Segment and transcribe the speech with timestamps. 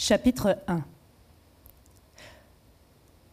[0.00, 0.84] Chapitre 1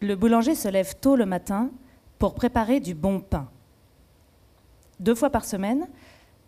[0.02, 1.70] Le boulanger se lève tôt le matin
[2.18, 3.48] pour préparer du bon pain.
[5.00, 5.88] Deux fois par semaine,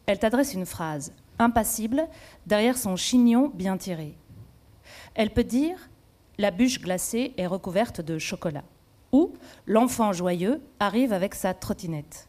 [0.07, 2.07] elle t'adresse une phrase, impassible,
[2.47, 4.17] derrière son chignon bien tiré.
[5.13, 5.87] Elle peut dire
[6.39, 8.63] La bûche glacée est recouverte de chocolat
[9.11, 9.33] ou
[9.67, 12.27] L'enfant joyeux arrive avec sa trottinette.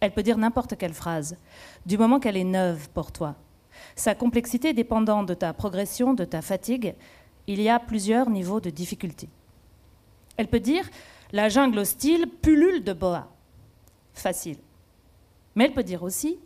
[0.00, 1.36] Elle peut dire n'importe quelle phrase,
[1.84, 3.36] du moment qu'elle est neuve pour toi.
[3.96, 6.94] Sa complexité dépendant de ta progression, de ta fatigue,
[7.46, 9.28] il y a plusieurs niveaux de difficulté.
[10.36, 10.88] Elle peut dire
[11.32, 13.28] La jungle hostile pullule de boa.
[14.14, 14.58] Facile.
[15.54, 16.38] Mais elle peut dire aussi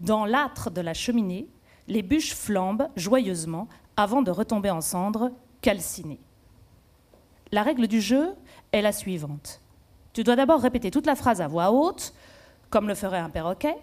[0.00, 1.46] Dans l'âtre de la cheminée,
[1.88, 6.20] les bûches flambent joyeusement avant de retomber en cendres, calcinées.
[7.52, 8.30] La règle du jeu
[8.72, 9.60] est la suivante.
[10.12, 12.14] Tu dois d'abord répéter toute la phrase à voix haute,
[12.70, 13.76] comme le ferait un perroquet,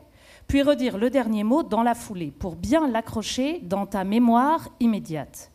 [0.48, 5.52] puis redire le dernier mot dans la foulée pour bien l'accrocher dans ta mémoire immédiate.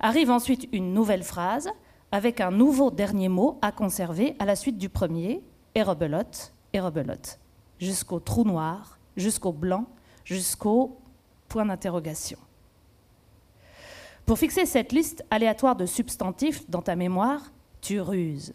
[0.00, 1.70] Arrive ensuite une nouvelle phrase
[2.10, 5.42] avec un nouveau dernier mot à conserver à la suite du premier,
[5.74, 7.38] et rebelote, et rebelote,
[7.78, 9.86] jusqu'au trou noir, jusqu'au blanc,
[10.24, 10.98] jusqu'au
[11.48, 12.38] point d'interrogation.
[14.26, 18.54] Pour fixer cette liste aléatoire de substantifs dans ta mémoire, tu ruses.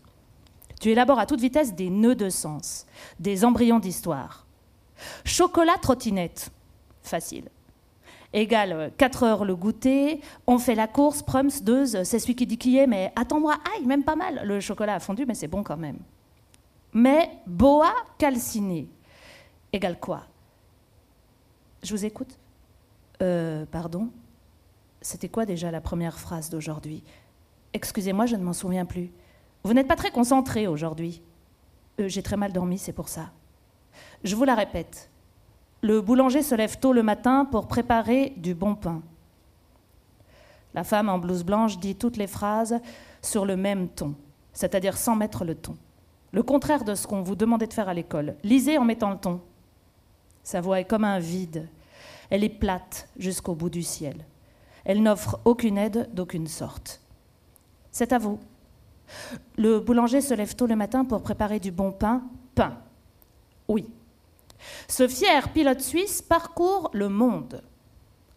[0.79, 2.85] Tu élabores à toute vitesse des nœuds de sens,
[3.19, 4.46] des embryons d'histoire.
[5.25, 6.51] Chocolat trottinette,
[7.01, 7.49] facile.
[8.33, 12.57] Égale 4 heures le goûter, on fait la course, prums, deux, c'est celui qui dit
[12.57, 14.41] qui est, mais attends-moi, aïe, même pas mal.
[14.43, 15.99] Le chocolat a fondu, mais c'est bon quand même.
[16.93, 18.89] Mais boa calciné,
[19.71, 20.23] égale quoi?
[21.83, 22.37] Je vous écoute
[23.21, 24.09] euh, Pardon?
[25.01, 27.03] C'était quoi déjà la première phrase d'aujourd'hui?
[27.73, 29.11] Excusez-moi, je ne m'en souviens plus.
[29.63, 31.21] Vous n'êtes pas très concentré aujourd'hui.
[31.99, 33.31] Euh, j'ai très mal dormi, c'est pour ça.
[34.23, 35.09] Je vous la répète.
[35.81, 39.01] Le boulanger se lève tôt le matin pour préparer du bon pain.
[40.73, 42.79] La femme en blouse blanche dit toutes les phrases
[43.21, 44.15] sur le même ton,
[44.53, 45.75] c'est-à-dire sans mettre le ton.
[46.31, 48.35] Le contraire de ce qu'on vous demandait de faire à l'école.
[48.43, 49.41] Lisez en mettant le ton.
[50.43, 51.67] Sa voix est comme un vide.
[52.29, 54.25] Elle est plate jusqu'au bout du ciel.
[54.83, 57.01] Elle n'offre aucune aide d'aucune sorte.
[57.91, 58.39] C'est à vous.
[59.57, 62.23] Le boulanger se lève tôt le matin pour préparer du bon pain.
[62.55, 62.77] Pain.
[63.67, 63.87] Oui.
[64.87, 67.63] Ce fier pilote suisse parcourt le monde.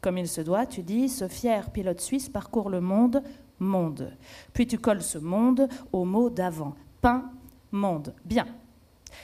[0.00, 3.22] Comme il se doit, tu dis, ce fier pilote suisse parcourt le monde,
[3.58, 4.12] monde.
[4.52, 6.74] Puis tu colles ce monde au mot d'avant.
[7.00, 7.30] Pain,
[7.70, 8.14] monde.
[8.24, 8.46] Bien.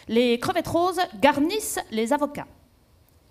[0.09, 2.47] Les crevettes roses garnissent les avocats.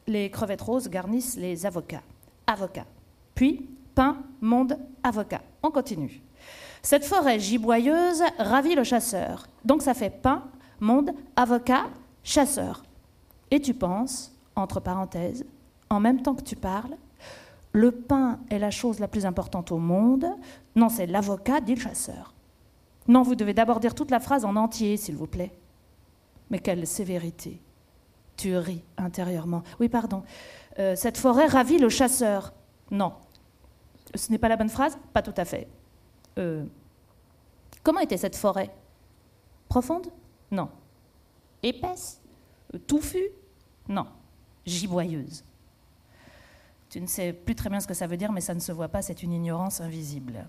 [0.08, 2.04] Les crevettes roses garnissent les avocats.
[2.48, 2.86] Avocat.
[3.34, 5.42] Puis, pain, monde, avocat.
[5.62, 6.22] On continue.
[6.82, 9.48] Cette forêt giboyeuse ravit le chasseur.
[9.64, 10.44] Donc ça fait pain,
[10.80, 11.86] monde, avocat,
[12.24, 12.84] chasseur.
[13.52, 15.46] Et tu penses, entre parenthèses,
[15.90, 16.96] en même temps que tu parles,
[17.72, 20.26] le pain est la chose la plus importante au monde.
[20.76, 22.34] Non, c'est l'avocat, dit le chasseur.
[23.08, 25.52] Non, vous devez d'abord dire toute la phrase en entier, s'il vous plaît.
[26.50, 27.62] Mais quelle sévérité.
[28.38, 29.64] Tu ris intérieurement.
[29.80, 30.24] Oui, pardon.
[30.80, 32.54] Euh, cette forêt ravit le chasseur.
[32.92, 33.14] Non.
[34.14, 34.98] Ce n'est pas la bonne phrase?
[35.14, 35.68] Pas tout à fait.
[36.38, 36.64] Euh,
[37.84, 38.70] comment était cette forêt?
[39.70, 40.08] Profonde?
[40.52, 40.70] Non.
[41.64, 42.22] Épaisse?
[42.88, 43.30] Touffue
[43.88, 44.08] Non.
[44.66, 45.44] Giboyeuse.
[46.90, 48.72] Tu ne sais plus très bien ce que ça veut dire, mais ça ne se
[48.72, 50.48] voit pas, c'est une ignorance invisible.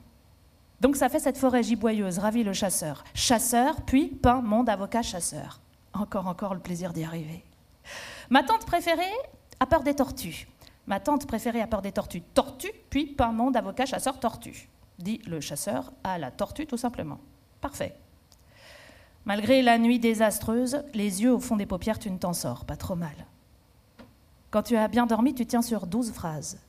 [0.80, 3.04] Donc ça fait cette forêt giboyeuse, ravit le chasseur.
[3.14, 5.60] Chasseur, puis pain, monde, avocat, chasseur.
[5.92, 7.44] Encore, encore le plaisir d'y arriver.
[8.30, 9.02] Ma tante préférée
[9.58, 10.46] a peur des tortues.
[10.86, 12.20] Ma tante préférée a peur des tortues.
[12.20, 17.18] Tortue, puis pain, monde, avocat, chasseur, tortue dit le chasseur à la tortue tout simplement.
[17.60, 17.96] Parfait.
[19.26, 22.76] Malgré la nuit désastreuse, les yeux au fond des paupières, tu ne t'en sors pas
[22.76, 23.26] trop mal.
[24.52, 26.60] Quand tu as bien dormi, tu tiens sur douze phrases.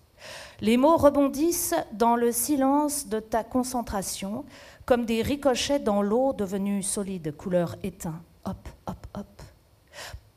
[0.62, 4.44] Les mots rebondissent dans le silence de ta concentration,
[4.86, 8.24] comme des ricochets dans l'eau devenue solide, couleur éteint.
[8.46, 9.42] Hop, hop, hop.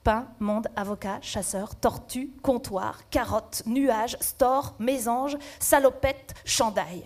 [0.05, 7.05] Pain, monde, avocat, chasseur, tortue, comptoir, carotte, nuage, store, mésange, salopette, chandail.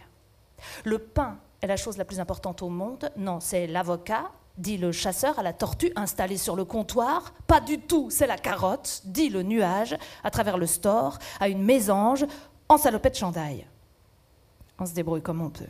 [0.85, 3.11] Le pain est la chose la plus importante au monde.
[3.17, 7.33] Non, c'est l'avocat, dit le chasseur à la tortue installée sur le comptoir.
[7.47, 11.63] Pas du tout, c'est la carotte, dit le nuage à travers le store, à une
[11.63, 12.25] mésange,
[12.69, 13.67] en salopette chandail.
[14.79, 15.65] On se débrouille comme on peut.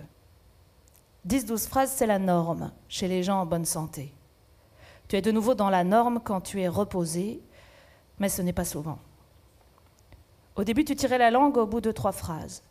[1.27, 4.13] 10-12 phrases, c'est la norme chez les gens en bonne santé.
[5.09, 7.43] Tu es de nouveau dans la norme quand tu es reposé,
[8.19, 8.99] mais ce n'est pas souvent.
[10.57, 12.63] Au début, tu tirais la langue au bout de trois phrases.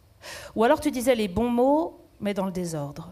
[0.56, 3.10] Ou alors tu disais les bons mots mais dans le désordre.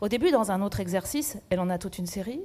[0.00, 2.42] Au début, dans un autre exercice, elle en a toute une série,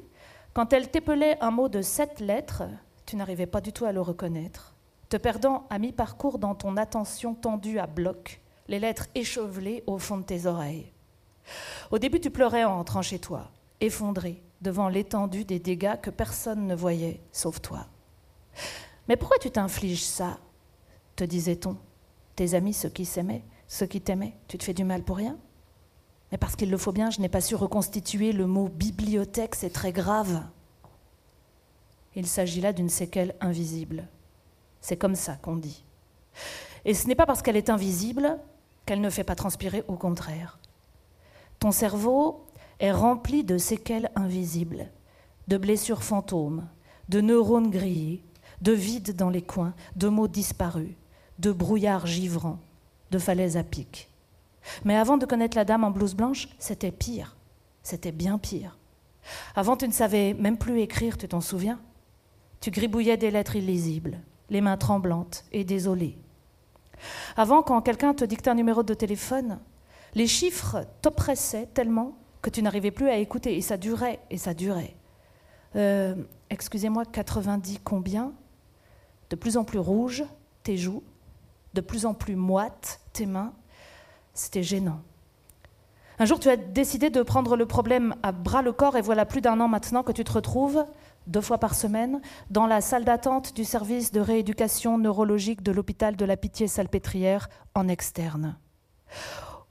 [0.54, 2.64] quand elle t'épelait un mot de sept lettres,
[3.06, 4.76] tu n'arrivais pas du tout à le reconnaître,
[5.10, 10.18] te perdant à mi-parcours dans ton attention tendue à bloc, les lettres échevelées au fond
[10.18, 10.92] de tes oreilles.
[11.92, 16.68] Au début, tu pleurais en rentrant chez toi, effondré devant l'étendue des dégâts que personne
[16.68, 17.86] ne voyait, sauf toi.
[19.08, 20.40] Mais pourquoi tu t'infliges ça?
[21.16, 21.78] te disait-on.
[22.36, 25.38] Tes amis, ceux qui s'aimaient, ceux qui t'aimaient, tu te fais du mal pour rien?
[26.32, 29.70] Mais parce qu'il le faut bien, je n'ai pas su reconstituer le mot bibliothèque, c'est
[29.70, 30.44] très grave.
[32.16, 34.08] Il s'agit là d'une séquelle invisible.
[34.82, 35.84] C'est comme ça qu'on dit.
[36.86, 38.40] Et ce n'est pas parce qu'elle est invisible
[38.86, 40.58] qu'elle ne fait pas transpirer, au contraire.
[41.60, 42.46] Ton cerveau
[42.80, 44.90] est rempli de séquelles invisibles,
[45.48, 46.68] de blessures fantômes,
[47.10, 48.24] de neurones grillés,
[48.62, 50.96] de vides dans les coins, de mots disparus,
[51.40, 52.60] de brouillard givrant,
[53.12, 54.10] de falaises à pic.
[54.86, 57.36] Mais avant de connaître la dame en blouse blanche, c'était pire.
[57.84, 58.78] C'était bien pire.
[59.56, 61.80] Avant, tu ne savais même plus écrire, tu t'en souviens
[62.60, 64.20] Tu gribouillais des lettres illisibles,
[64.50, 66.18] les mains tremblantes et désolées.
[67.36, 69.60] Avant, quand quelqu'un te dictait un numéro de téléphone,
[70.16, 74.54] les chiffres t'oppressaient tellement que tu n'arrivais plus à écouter, et ça durait, et ça
[74.54, 74.96] durait.
[75.76, 76.16] Euh,
[76.50, 78.34] excusez-moi, 90 combien?
[79.30, 80.24] De plus en plus rouge,
[80.64, 81.04] tes joues,
[81.74, 83.54] de plus en plus moites, tes mains.
[84.38, 85.02] C'était gênant.
[86.20, 89.26] Un jour, tu as décidé de prendre le problème à bras le corps, et voilà
[89.26, 90.86] plus d'un an maintenant que tu te retrouves,
[91.26, 96.16] deux fois par semaine, dans la salle d'attente du service de rééducation neurologique de l'hôpital
[96.16, 98.58] de la Pitié-Salpêtrière en externe.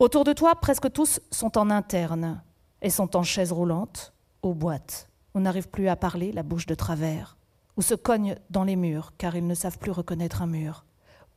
[0.00, 2.42] Autour de toi, presque tous sont en interne
[2.82, 4.12] et sont en chaise roulante,
[4.42, 5.08] aux boîtes.
[5.34, 7.36] On n'arrive plus à parler, la bouche de travers,
[7.76, 10.84] ou se cognent dans les murs car ils ne savent plus reconnaître un mur,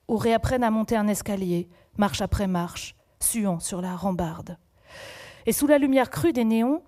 [0.07, 4.57] ou réapprennent à monter un escalier, marche après marche, suant sur la rambarde.
[5.45, 6.83] Et sous la lumière crue des néons,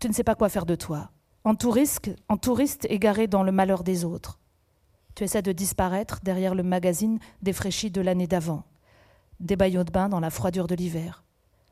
[0.00, 1.10] tu ne sais pas quoi faire de toi,
[1.44, 4.38] en touriste, en touriste égaré dans le malheur des autres.
[5.14, 8.64] Tu essaies de disparaître derrière le magazine défraîchi de l'année d'avant
[9.40, 11.24] des baillots de bain dans la froidure de l'hiver.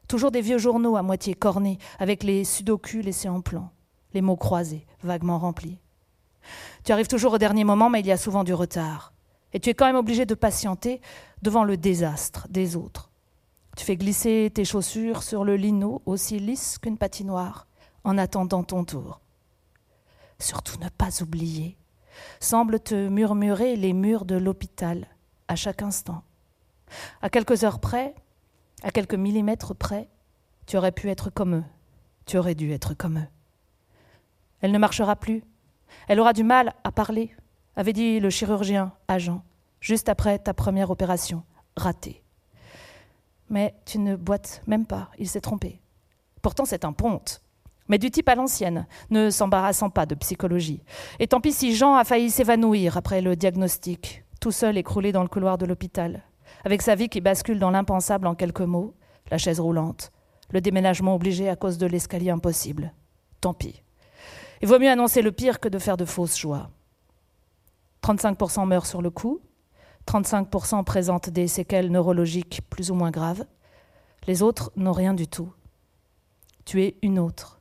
[0.08, 3.70] Toujours des vieux journaux à moitié cornés, avec les sudoku laissés en plan,
[4.14, 5.80] les mots croisés, vaguement remplis.
[6.84, 9.12] Tu arrives toujours au dernier moment, mais il y a souvent du retard.
[9.52, 11.00] Et tu es quand même obligé de patienter
[11.42, 13.05] devant le désastre des autres.
[13.76, 17.66] Tu fais glisser tes chaussures sur le lino aussi lisse qu'une patinoire,
[18.04, 19.20] en attendant ton tour.
[20.38, 21.76] Surtout ne pas oublier,
[22.40, 25.06] semble te murmurer les murs de l'hôpital
[25.48, 26.22] à chaque instant.
[27.20, 28.14] À quelques heures près,
[28.82, 30.08] à quelques millimètres près,
[30.66, 31.64] tu aurais pu être comme eux.
[32.24, 33.28] Tu aurais dû être comme eux.
[34.62, 35.44] Elle ne marchera plus.
[36.08, 37.34] Elle aura du mal à parler,
[37.76, 39.44] avait dit le chirurgien agent,
[39.80, 41.44] juste après ta première opération,
[41.76, 42.22] ratée.
[43.48, 45.80] Mais tu ne boites même pas, il s'est trompé.
[46.42, 47.42] Pourtant, c'est un ponte,
[47.88, 50.82] mais du type à l'ancienne, ne s'embarrassant pas de psychologie.
[51.18, 55.22] Et tant pis si Jean a failli s'évanouir après le diagnostic, tout seul écroulé dans
[55.22, 56.22] le couloir de l'hôpital
[56.66, 58.94] avec sa vie qui bascule dans l'impensable en quelques mots,
[59.30, 60.10] la chaise roulante,
[60.50, 62.92] le déménagement obligé à cause de l'escalier impossible.
[63.40, 63.82] Tant pis.
[64.62, 66.70] Il vaut mieux annoncer le pire que de faire de fausses joies.
[68.02, 69.40] 35% meurent sur le coup,
[70.06, 73.44] 35% présentent des séquelles neurologiques plus ou moins graves,
[74.26, 75.52] les autres n'ont rien du tout.
[76.64, 77.60] Tu es une autre,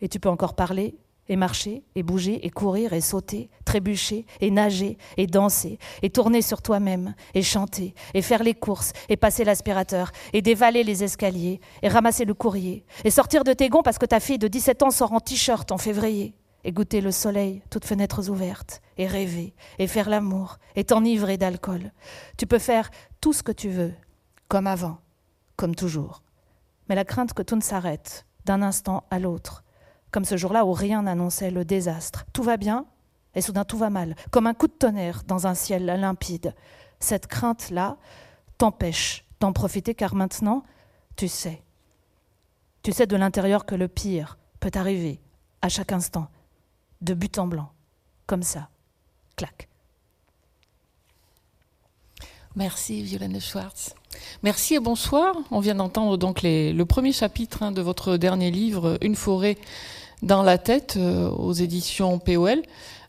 [0.00, 0.96] et tu peux encore parler,
[1.28, 6.42] et marcher, et bouger, et courir, et sauter, trébucher, et nager, et danser, et tourner
[6.42, 11.60] sur toi-même, et chanter, et faire les courses, et passer l'aspirateur, et dévaler les escaliers,
[11.82, 14.82] et ramasser le courrier, et sortir de tes gonds parce que ta fille de 17
[14.82, 19.54] ans sort en t-shirt en février, et goûter le soleil, toutes fenêtres ouvertes, et rêver,
[19.78, 21.92] et faire l'amour, et t'enivrer d'alcool.
[22.36, 22.90] Tu peux faire
[23.20, 23.92] tout ce que tu veux,
[24.48, 24.98] comme avant,
[25.56, 26.22] comme toujours.
[26.88, 29.64] Mais la crainte que tout ne s'arrête, d'un instant à l'autre,
[30.10, 32.24] comme ce jour-là où rien n'annonçait le désastre.
[32.32, 32.86] Tout va bien,
[33.34, 36.54] et soudain tout va mal, comme un coup de tonnerre dans un ciel limpide.
[37.00, 37.96] Cette crainte-là
[38.58, 40.62] t'empêche d'en profiter car maintenant,
[41.16, 41.62] tu sais.
[42.82, 45.20] Tu sais de l'intérieur que le pire peut arriver
[45.62, 46.28] à chaque instant,
[47.00, 47.70] de but en blanc,
[48.26, 48.68] comme ça.
[49.36, 49.68] Clac.
[52.56, 53.94] Merci Violaine Schwartz.
[54.44, 55.34] Merci et bonsoir.
[55.50, 59.58] On vient d'entendre donc le premier chapitre hein, de votre dernier livre, Une forêt
[60.22, 62.62] dans la tête euh, aux éditions POL.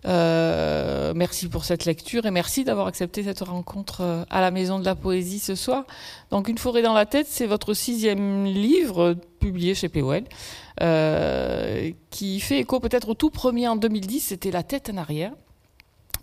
[0.05, 4.79] Euh, merci pour cette lecture et merci d'avoir accepté cette rencontre euh, à la Maison
[4.79, 5.85] de la Poésie ce soir.
[6.31, 10.23] Donc, Une forêt dans la tête, c'est votre sixième livre publié chez POL,
[12.09, 15.31] qui fait écho peut-être au tout premier en 2010, c'était La tête en arrière.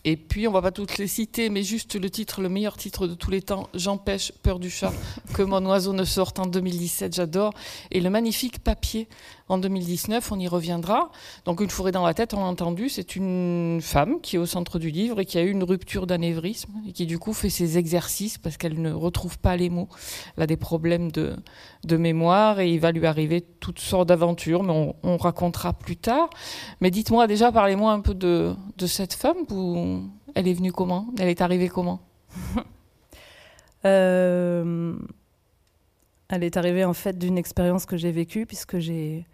[0.04, 3.06] Et puis, on va pas toutes les citer, mais juste le titre, le meilleur titre
[3.06, 4.92] de tous les temps, J'empêche peur du chat,
[5.32, 7.54] que mon oiseau ne sorte en 2017, j'adore.
[7.92, 9.08] Et le magnifique papier
[9.48, 11.10] en 2019, on y reviendra.
[11.44, 14.46] Donc, Une forêt dans la tête, on l'a entendu, c'est une femme qui est au
[14.46, 17.50] centre du livre et qui a eu une rupture d'anévrisme et qui, du coup, fait
[17.50, 19.88] ses exercices parce qu'elle ne retrouve pas les mots.
[20.36, 21.36] Elle a des problèmes de,
[21.84, 25.96] de mémoire et il va lui arriver toutes sortes d'aventures, mais on, on, racontera plus
[25.96, 26.30] tard.
[26.80, 29.38] Mais dites-moi déjà, parlez-moi un peu de, de cette femme.
[30.34, 31.06] Elle est venue comment?
[31.18, 32.00] Elle est arrivée comment?
[33.84, 34.62] Euh,
[36.32, 39.26] Elle est arrivée en fait d'une expérience que j'ai vécue, puisque j'ai,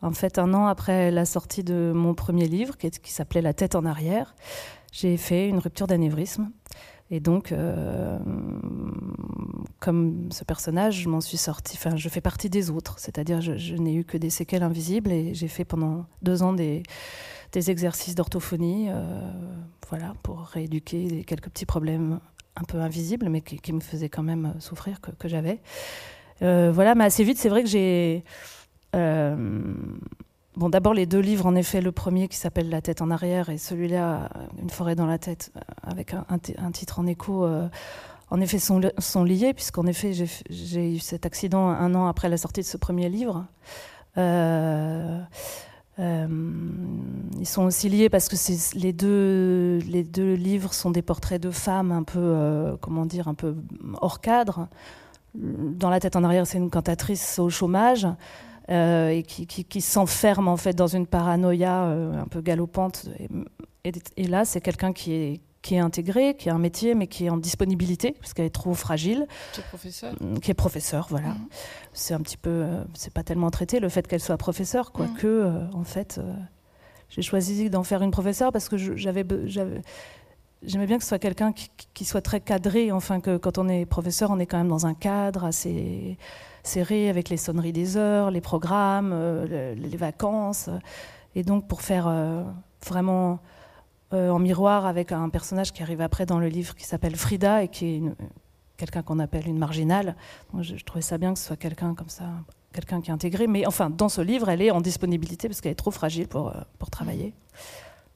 [0.00, 3.74] en fait, un an après la sortie de mon premier livre, qui, s'appelait La tête
[3.74, 4.34] en arrière,
[4.92, 6.50] j'ai fait une rupture d'anévrisme.
[7.10, 8.18] Et donc, euh,
[9.78, 13.58] comme ce personnage, je m'en suis sortie, enfin, je fais partie des autres, c'est-à-dire je,
[13.58, 16.82] je n'ai eu que des séquelles invisibles et j'ai fait pendant deux ans des,
[17.52, 19.30] des exercices d'orthophonie, euh,
[19.90, 22.20] voilà, pour rééduquer quelques petits problèmes
[22.56, 25.60] un peu invisibles, mais qui, me faisaient quand même souffrir, que j'avais.
[26.42, 28.24] Euh, voilà, mais assez vite, c'est vrai que j'ai...
[28.94, 29.74] Euh,
[30.54, 33.48] Bon, d'abord les deux livres, en effet, le premier qui s'appelle La tête en arrière
[33.48, 34.28] et celui-là,
[34.60, 35.50] Une forêt dans la tête,
[35.82, 37.68] avec un, titre en écho, euh,
[38.28, 38.78] en effet, sont,
[39.24, 40.12] liés, puisqu'en effet,
[40.50, 43.46] j'ai eu cet accident un an après la sortie de ce premier livre.
[44.18, 45.20] Euh,
[45.98, 46.26] euh,
[47.38, 51.50] ils sont aussi liés parce que les deux, les deux livres sont des portraits de
[51.50, 53.54] femmes un peu, euh, comment dire, un peu
[54.00, 54.68] hors cadre.
[55.34, 58.06] Dans La tête en arrière, c'est une cantatrice au chômage.
[58.70, 63.08] Euh, et qui, qui, qui s'enferme en fait dans une paranoïa euh, un peu galopante.
[63.18, 63.28] Et,
[63.88, 67.08] et, et là, c'est quelqu'un qui est, qui est intégré, qui a un métier, mais
[67.08, 69.26] qui est en disponibilité, parce qu'elle est trop fragile.
[69.52, 70.14] Qui est professeur.
[70.40, 71.28] Qui est professeur, voilà.
[71.28, 71.48] Mmh.
[71.92, 75.26] C'est un petit peu, euh, c'est pas tellement traité le fait qu'elle soit professeure, quoique,
[75.26, 75.70] mmh.
[75.74, 76.32] en fait, euh,
[77.08, 79.24] j'ai choisi d'en faire une professeure parce que j'avais,
[80.64, 83.86] j'aimais bien que ce soit quelqu'un qui, soit très cadré, enfin que quand on est
[83.86, 86.16] professeur, on est quand même dans un cadre assez
[86.62, 90.68] serré avec les sonneries des heures, les programmes, euh, les, vacances.
[91.34, 92.44] Et donc pour faire euh,
[92.86, 93.40] vraiment
[94.12, 97.64] euh, en miroir avec un personnage qui arrive après dans le livre qui s'appelle Frida
[97.64, 98.02] et qui est
[98.76, 100.16] quelqu'un qu'on appelle une marginale.
[100.52, 102.24] Donc je, je, trouvais ça bien que ce soit quelqu'un comme ça,
[102.72, 103.46] quelqu'un qui est intégré.
[103.46, 106.52] Mais enfin, dans ce livre, elle est en disponibilité parce qu'elle est trop fragile pour,
[106.78, 107.34] pour travailler.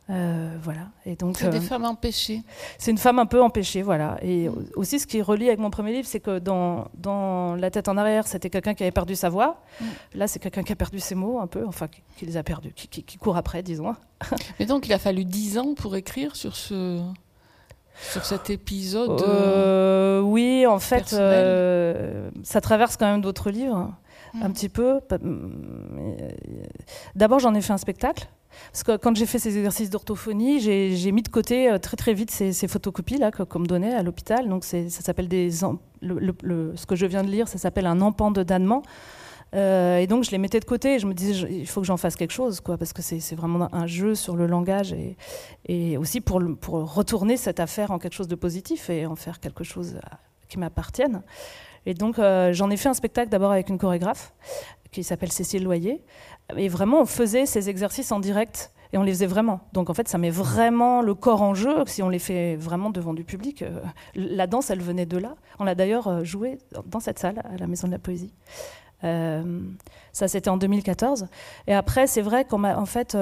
[0.08, 0.88] Euh, voilà.
[1.04, 2.42] Et donc c'est des euh, femmes empêchées.
[2.78, 4.18] C'est une femme un peu empêchée, voilà.
[4.22, 7.70] Et aussi, ce qui est relié avec mon premier livre, c'est que dans, dans La
[7.70, 9.60] tête en arrière, c'était quelqu'un qui avait perdu sa voix.
[9.80, 9.84] Mm.
[10.14, 12.44] Là, c'est quelqu'un qui a perdu ses mots, un peu, enfin, qui, qui les a
[12.44, 13.96] perdus, qui, qui, qui, court après, disons.
[14.60, 17.00] Mais donc, il a fallu dix ans pour écrire sur ce.
[18.12, 21.16] Sur cet épisode euh, Oui, en fait,
[22.42, 23.90] ça traverse quand même d'autres livres,
[24.34, 24.42] mm.
[24.42, 25.00] un petit peu.
[27.16, 28.28] D'abord, j'en ai fait un spectacle
[28.72, 32.14] parce que quand j'ai fait ces exercices d'orthophonie, j'ai mis de côté euh, très très
[32.14, 34.48] vite ces, photocopies là qu'on me donnait à l'hôpital.
[34.48, 38.82] Donc ça s'appelle ce que je viens de lire, ça s'appelle un empan de damnement.
[39.54, 41.86] Euh, et donc je les mettais de côté et je me disais il faut que
[41.86, 44.94] j'en fasse quelque chose parce que c'est vraiment un jeu sur le langage
[45.66, 49.38] et, aussi pour, pour retourner cette affaire en quelque chose de positif et en faire
[49.38, 49.98] quelque chose
[50.48, 51.22] qui m'appartienne.
[51.86, 54.34] Et donc euh, j'en ai fait un spectacle d'abord avec une chorégraphe
[54.90, 56.02] qui s'appelle Cécile Loyer.
[56.56, 59.60] Et vraiment, on faisait ces exercices en direct et on les faisait vraiment.
[59.72, 62.90] Donc en fait, ça met vraiment le corps en jeu si on les fait vraiment
[62.90, 63.62] devant du public.
[63.62, 63.80] Euh,
[64.14, 65.34] la danse, elle venait de là.
[65.58, 68.34] On l'a d'ailleurs euh, joué dans cette salle, à la Maison de la Poésie.
[69.02, 71.28] Ça, c'était en 2014.
[71.68, 73.16] Et après, c'est vrai qu'en en fait,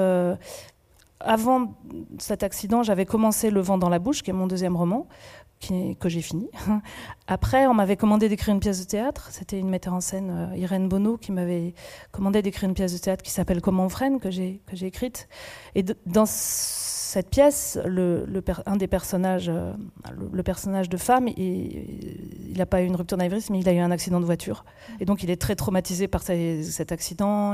[1.19, 1.73] avant
[2.17, 5.07] cet accident, j'avais commencé Le vent dans la bouche, qui est mon deuxième roman,
[5.59, 6.49] que j'ai fini.
[7.27, 9.29] Après, on m'avait commandé d'écrire une pièce de théâtre.
[9.31, 11.73] C'était une metteur en scène, euh, Irène Bonneau, qui m'avait
[12.11, 15.27] commandé d'écrire une pièce de théâtre qui s'appelle Comment on freine, que j'ai écrite.
[15.73, 18.25] Et dans cette pièce, le,
[18.65, 19.73] un des personnages, euh,
[20.31, 23.79] le, personnage de femme, il n'a pas eu une rupture d'anévrisme, mais il a eu
[23.79, 24.65] un accident de voiture.
[24.99, 27.53] Et donc, il est très traumatisé par cet accident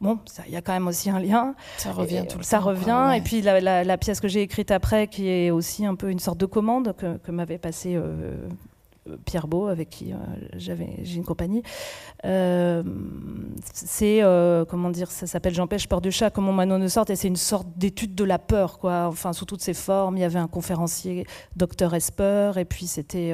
[0.00, 1.54] bon, il y a quand même aussi un lien.
[1.78, 2.64] Ça revient et, tout le ça temps.
[2.64, 3.08] Ça revient.
[3.08, 3.18] Ouais.
[3.18, 6.10] Et puis la, la, la, pièce que j'ai écrite après, qui est aussi un peu
[6.10, 10.16] une sorte de commande que, que m'avait passée euh, Pierre Beau, avec qui euh,
[10.54, 11.62] j'avais j'ai une compagnie.
[12.24, 12.82] Euh,
[13.72, 14.20] c'est
[14.68, 17.28] comment dire, ça s'appelle J'empêche peur du chat, comment mon Manon ne sorte, et c'est
[17.28, 19.06] une sorte d'étude de la peur, quoi.
[19.06, 20.16] Enfin, sous toutes ses formes.
[20.16, 23.32] Il y avait un conférencier, docteur Esper, et puis c'était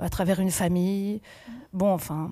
[0.00, 1.20] à travers une famille.
[1.72, 2.30] Bon, enfin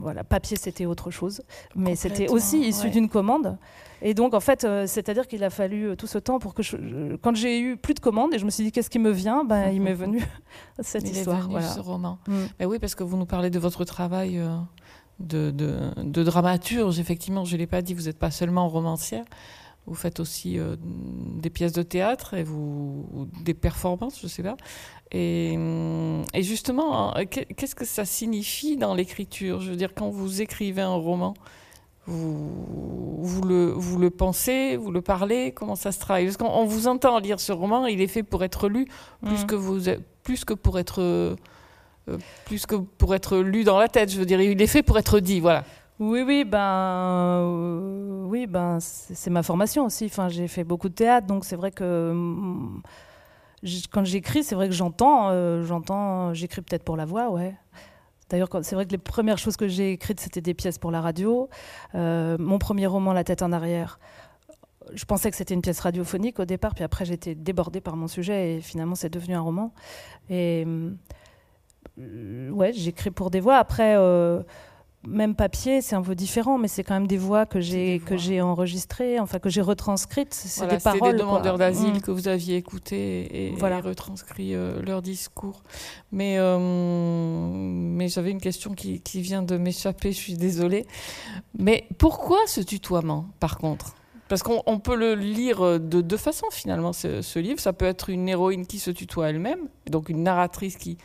[0.00, 1.42] voilà, papier c'était autre chose,
[1.74, 2.90] mais c'était aussi issu ouais.
[2.90, 3.58] d'une commande.
[4.02, 6.62] Et donc en fait, euh, c'est-à-dire qu'il a fallu euh, tout ce temps pour que
[6.62, 8.98] je, je, quand j'ai eu plus de commandes et je me suis dit qu'est-ce qui
[8.98, 10.22] me vient, ben, il m'est venu
[10.80, 11.38] cette il histoire.
[11.38, 11.68] Est venu voilà.
[11.68, 12.18] ce roman.
[12.26, 12.34] Mm.
[12.60, 14.56] Mais oui, parce que vous nous parlez de votre travail euh,
[15.20, 16.98] de, de, de, dramaturge.
[16.98, 19.24] Effectivement, je l'ai pas dit, vous n'êtes pas seulement romancière.
[19.86, 24.42] Vous faites aussi euh, des pièces de théâtre et vous ou des performances, je sais
[24.42, 24.56] pas.
[25.12, 25.58] Et,
[26.32, 29.60] et justement, qu'est-ce que ça signifie dans l'écriture?
[29.60, 31.34] Je veux dire, quand vous écrivez un roman,
[32.06, 36.24] vous, vous, le, vous le pensez, vous le parlez, comment ça se travaille?
[36.24, 38.86] Parce qu'on vous entend lire ce roman, il est fait pour être lu
[39.24, 39.46] plus, mmh.
[39.46, 39.80] que, vous,
[40.22, 41.36] plus que pour être euh,
[42.44, 44.10] plus que pour être lu dans la tête.
[44.10, 45.64] Je veux dire, il est fait pour être dit, voilà.
[46.00, 50.06] Oui, oui, ben, euh, oui, ben, c'est ma formation aussi.
[50.06, 52.82] Enfin, j'ai fait beaucoup de théâtre, donc c'est vrai que mm,
[53.92, 57.54] quand j'écris, c'est vrai que j'entends, euh, j'entends, j'écris peut-être pour la voix, ouais.
[58.28, 61.00] D'ailleurs, c'est vrai que les premières choses que j'ai écrites, c'était des pièces pour la
[61.00, 61.48] radio.
[61.94, 64.00] Euh, mon premier roman, La tête en arrière,
[64.94, 68.08] je pensais que c'était une pièce radiophonique au départ, puis après j'étais débordée par mon
[68.08, 69.72] sujet et finalement c'est devenu un roman.
[70.28, 70.66] Et
[71.96, 73.56] ouais, j'écris pour des voix.
[73.56, 73.96] Après
[75.06, 78.16] même papier, c'est un peu différent, mais c'est quand même des voix que j'ai que
[78.16, 80.34] j'ai enregistrées, enfin que j'ai retranscrites.
[80.34, 81.12] C'est des paroles.
[81.12, 82.00] des demandeurs d'asile mm.
[82.00, 83.80] que vous aviez écoutés et, voilà.
[83.80, 85.62] retranscrit euh, leur discours.
[86.12, 90.12] Mais euh, mais j'avais une question qui, qui vient de m'échapper.
[90.12, 90.86] Je suis désolée.
[91.58, 93.94] Mais pourquoi ce tutoiement, par contre?
[94.28, 97.60] Parce qu'on peut le lire de deux façons finalement, ce, ce livre.
[97.60, 100.96] Ça peut être une héroïne qui se tutoie elle-même, donc une narratrice qui,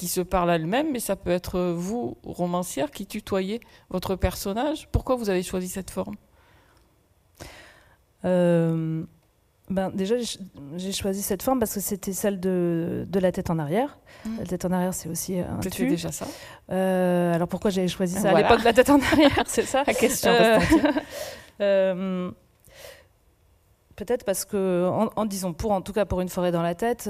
[0.00, 4.88] qui se parle à elle-même, mais ça peut être vous, romancière, qui tutoyez votre personnage.
[4.92, 6.14] Pourquoi vous avez choisi cette forme?
[8.24, 9.02] Euh,
[9.68, 10.14] ben déjà,
[10.76, 13.98] j'ai choisi cette forme parce que c'était celle de, de, la tête en arrière.
[14.24, 14.30] Mmh.
[14.38, 16.26] La tête en arrière, c'est aussi un C'était déjà ça.
[16.70, 19.42] Euh, alors pourquoi j'avais choisi ça à l'époque, la tête en arrière?
[19.46, 20.32] C'est ça La question.
[21.60, 22.30] Euh,
[23.96, 27.06] peut-être parce que, en, disant pour, en tout cas pour une forêt dans la tête,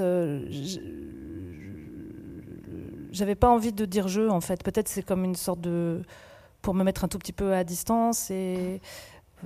[3.11, 4.63] j'avais pas envie de dire jeu en fait.
[4.63, 6.01] Peut-être c'est comme une sorte de
[6.61, 8.81] pour me mettre un tout petit peu à distance et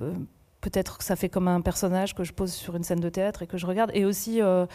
[0.00, 0.12] euh,
[0.60, 3.42] peut-être que ça fait comme un personnage que je pose sur une scène de théâtre
[3.42, 4.66] et que je regarde et aussi euh,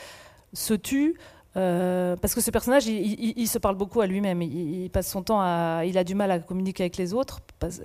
[0.54, 1.16] se tue.
[1.58, 4.42] Euh, parce que ce personnage, il, se parle beaucoup à lui-même.
[4.42, 7.42] Il, passe son temps à, il a du mal à communiquer avec les autres,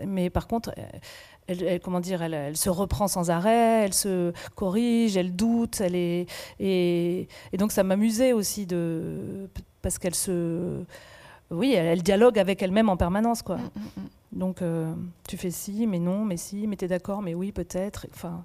[0.06, 0.72] mais par contre,
[1.48, 6.26] elle, comment dire, elle, se reprend sans arrêt, elle se corrige, elle doute, elle est,
[6.60, 7.26] et
[7.58, 9.48] donc ça m'amusait aussi de
[9.86, 10.82] parce qu'elle se.
[11.52, 13.58] Oui, elle, dialogue avec elle-même en permanence, quoi.
[13.58, 14.08] Mm, mm, mm.
[14.32, 14.92] Donc, euh,
[15.28, 18.08] tu fais si, mais non, mais si, mais t'es d'accord, mais oui, peut-être.
[18.12, 18.44] Enfin,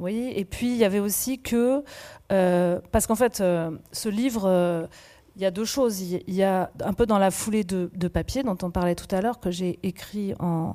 [0.00, 0.32] oui.
[0.34, 1.84] Et puis, il y avait aussi que.
[2.32, 4.88] Euh, parce qu'en fait, euh, ce livre.
[5.36, 6.00] il y a deux choses.
[6.00, 9.20] Il y a un peu dans la foulée de, papier dont on parlait tout à
[9.20, 10.74] l'heure, que j'ai écrit en,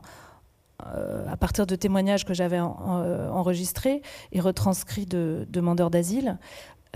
[0.80, 6.38] à partir de témoignages que j'avais enregistrés et retranscrits de demandeurs d'asile.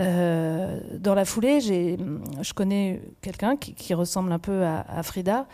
[0.00, 5.46] Euh, dans la foulée, je connais quelqu'un qui, ressemble un peu à, Frida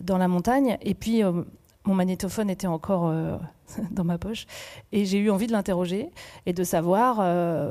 [0.00, 0.78] dans la montagne.
[0.80, 1.42] Et puis, euh,
[1.84, 3.36] mon magnétophone était encore euh,
[3.90, 4.46] dans ma poche.
[4.92, 6.10] Et j'ai eu envie de l'interroger
[6.46, 7.16] et de savoir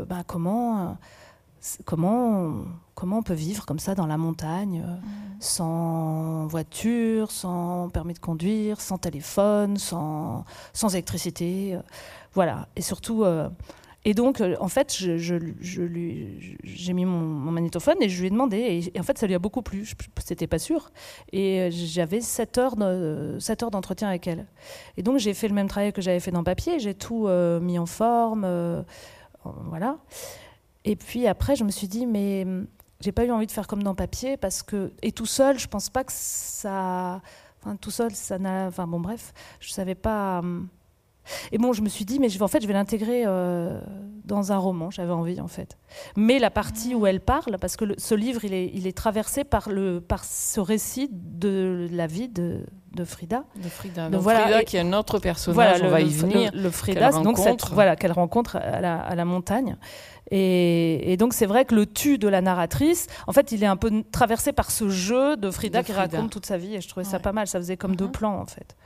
[0.06, 0.98] ben, comment,
[1.86, 2.54] comment,
[2.94, 5.02] comment on peut vivre comme ça dans la montagne, mmh.
[5.40, 11.80] sans voiture, sans permis de conduire, sans téléphone, sans, sans électricité.
[12.34, 12.68] voilà.
[12.76, 13.24] Et surtout
[14.04, 18.92] et donc, euh, en fait, j'ai mis mon, magnétophone et je lui ai demandé.
[18.94, 19.88] Et, en fait, ça lui a beaucoup plu.
[20.24, 20.92] C'était pas sûr.
[21.32, 24.48] Et euh, j'avais 7 heures, de, 7 heures d'entretien avec elle.
[24.98, 26.80] Et donc, j'ai fait le même travail que j'avais fait dans papier.
[26.80, 28.48] J'ai tout euh, mis en forme.
[29.44, 29.98] voilà.
[30.84, 32.66] Et puis après, je me suis dit, mais hum,
[33.02, 34.94] j'ai pas eu envie de faire comme dans papier parce que.
[35.04, 37.22] Et tout seul, je pense pas que ça.
[37.60, 38.66] Enfin, tout seul, ça n'a.
[38.66, 40.40] Enfin, bon, bref, je savais pas.
[40.40, 40.70] Hum,
[41.52, 43.80] et bon, je me suis dit, mais je vais, en fait, je vais l'intégrer euh,
[44.26, 44.90] dans un roman.
[44.90, 45.78] J'avais envie, en fait.
[46.16, 49.44] Mais la partie où elle parle, parce que ce livre, il est, il est traversé
[49.44, 53.46] par, le, par ce récit de la vie de, de Frida.
[53.56, 54.10] De Frida.
[54.10, 56.52] Donc, voilà, Frida, qui est un autre personnage, voilà, on va y venir.
[56.54, 59.78] Le, Frida, donc cette, voilà, qu'elle rencontre à la, à la montagne.
[60.34, 63.68] Et, et, donc c'est vrai que le tu de la narratrice, en fait, il est
[63.68, 66.76] un peu traversé par ce jeu de Frida, qui raconte toute sa vie.
[66.76, 67.48] Et je trouvais ça pas mal.
[67.48, 68.12] Ça faisait comme deux uh-huh.
[68.12, 68.78] plans, en fait.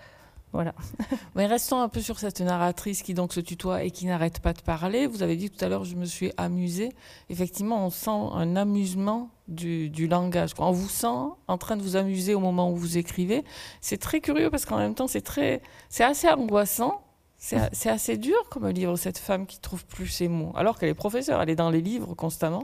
[0.54, 0.74] Voilà.
[1.36, 4.54] Mais restons un peu sur cette narratrice qui donc se tutoie et qui n'arrête pas
[4.54, 5.08] de parler.
[5.08, 6.94] Vous avez dit tout à l'heure, je me suis amusée.
[7.30, 10.52] Effectivement, on sent un amusement du, langage.
[10.58, 11.08] On vous sent
[11.48, 13.44] en train de vous amuser au moment où vous écrivez.
[13.82, 17.02] C'est très curieux parce qu'en même temps, c'est très, c'est assez angoissant.
[17.38, 20.52] C'est assez dur comme livre, cette femme qui trouve plus ses mots.
[20.56, 22.64] Alors qu'elle est professeure, elle est dans les livres constamment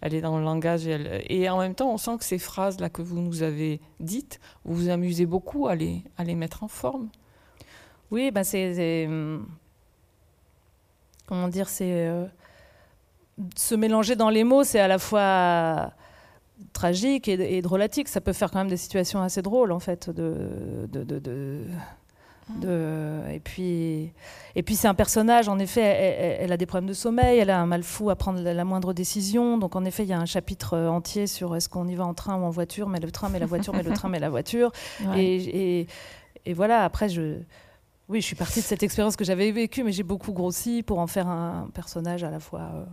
[0.00, 2.80] elle est dans le langage et, et, en même temps on sent que ces phrases
[2.80, 6.62] là que vous nous avez dites, vous vous amusez beaucoup à les, à les mettre
[6.62, 7.08] en forme.
[8.10, 9.06] Oui, ben c'est
[11.28, 12.24] comment dire, c'est euh,
[13.54, 15.92] se mélanger dans les mots, c'est à la fois
[16.72, 18.08] tragique et, drôlatique.
[18.08, 21.66] Ça peut faire quand même des situations assez drôles en fait de, De,
[22.62, 24.12] et puis,
[24.54, 25.82] et puis c'est un personnage, en effet,
[26.40, 28.92] elle, a des problèmes de sommeil, elle a un mal fou à prendre la, moindre
[28.92, 29.58] décision.
[29.58, 32.04] Donc en effet, il y a un chapitre euh, entier sur est-ce qu'on y va
[32.04, 34.18] en train ou en voiture, mais le train, mais la voiture, mais le train, mais
[34.18, 34.72] la voiture.
[35.16, 35.86] Et,
[36.44, 37.38] et, voilà, après, je,
[38.08, 40.98] oui, je suis partie de cette expérience que j'avais vécue, mais j'ai beaucoup grossi pour
[40.98, 42.70] en faire un personnage à la fois.
[42.74, 42.84] Euh,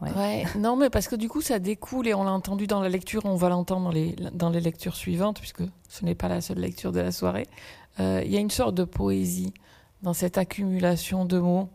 [0.00, 0.44] Ouais.
[0.56, 3.22] Non, mais parce que du coup, ça découle et on l'a entendu dans la lecture,
[3.24, 6.58] on va l'entendre dans les, dans les lectures suivantes, puisque ce n'est pas la seule
[6.58, 7.46] lecture de la soirée.
[7.98, 9.52] Euh, il y a une sorte de poésie
[10.02, 11.68] dans cette accumulation de mots,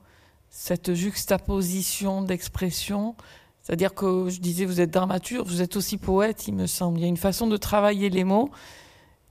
[0.49, 3.15] cette juxtaposition d'expressions.
[3.61, 6.99] C'est-à-dire que je disais, vous êtes dramaturge, vous êtes aussi poète, il me semble.
[6.99, 8.49] Il y a une façon de travailler les mots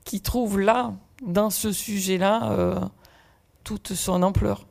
[0.04, 0.94] qui trouve là,
[1.24, 2.80] dans ce sujet-là, euh,
[3.62, 4.66] toute son ampleur.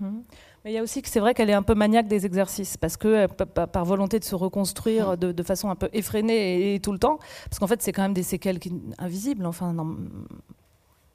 [0.00, 0.18] Mmh.
[0.66, 2.76] Mais il y a aussi que c'est vrai qu'elle est un peu maniaque des exercices,
[2.76, 5.32] parce que euh, par volonté de se reconstruire mm.
[5.32, 8.14] de, façon un peu effrénée et, tout le temps, parce qu'en fait c'est quand même
[8.14, 8.58] des séquelles
[8.98, 9.72] invisibles, enfin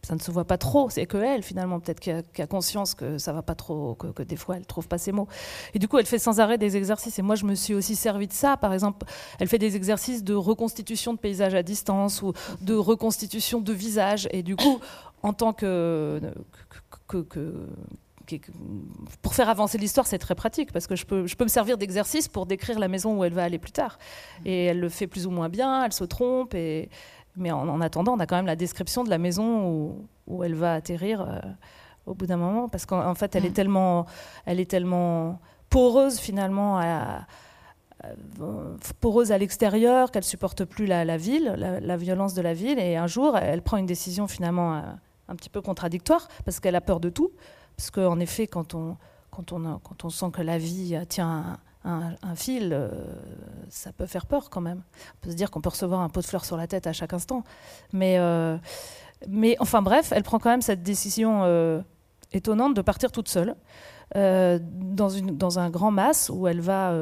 [0.04, 3.18] ça ne se voit pas trop, c'est que elle finalement peut-être qui a, conscience que
[3.18, 5.28] ça va pas trop, que, des fois elle trouve pas ses mots.
[5.74, 7.96] Et du coup elle fait sans arrêt des exercices, et moi je me suis aussi
[7.96, 9.06] servi de ça, par exemple
[9.40, 14.28] elle fait des exercices de reconstitution de paysage à distance ou de reconstitution de visage,
[14.32, 14.80] et du coup
[15.24, 16.20] en tant que
[19.22, 21.78] pour faire avancer l'histoire, c'est très pratique parce que je peux, je peux me servir
[21.78, 24.00] d'exercice pour décrire la maison où elle va aller plus tard.
[24.46, 26.54] Et elle le fait plus ou moins bien, elle se trompe.
[26.54, 26.90] Et...
[27.38, 30.56] Mais en, attendant, on a quand même la description de la maison où, où elle
[30.56, 31.40] va atterrir euh,
[32.06, 33.54] au bout d'un moment parce qu'en fait, elle est mm.
[33.54, 34.06] tellement,
[34.46, 35.40] elle est tellement
[35.70, 37.26] poreuse finalement à,
[39.00, 42.80] poreuse à l'extérieur qu'elle supporte plus la, ville, la, violence de la ville.
[42.80, 44.82] Et un jour, elle prend une décision finalement euh,
[45.30, 47.32] un petit peu contradictoire parce qu'elle a peur de tout.
[47.78, 48.98] Parce qu'en effet, quand on,
[49.30, 52.90] quand, on quand on sent que la vie tient un, fil, euh,
[53.70, 54.84] ça peut faire peur quand même.
[55.16, 56.94] On peut se dire qu'on peut recevoir un pot de fleurs sur la tête à
[56.94, 57.44] chaque instant.
[57.92, 58.58] Mais, euh,
[59.28, 61.82] mais enfin bref, elle prend quand même cette décision euh,
[62.34, 63.56] étonnante de partir toute seule
[64.14, 66.94] dans, une, dans un grand mas où elle va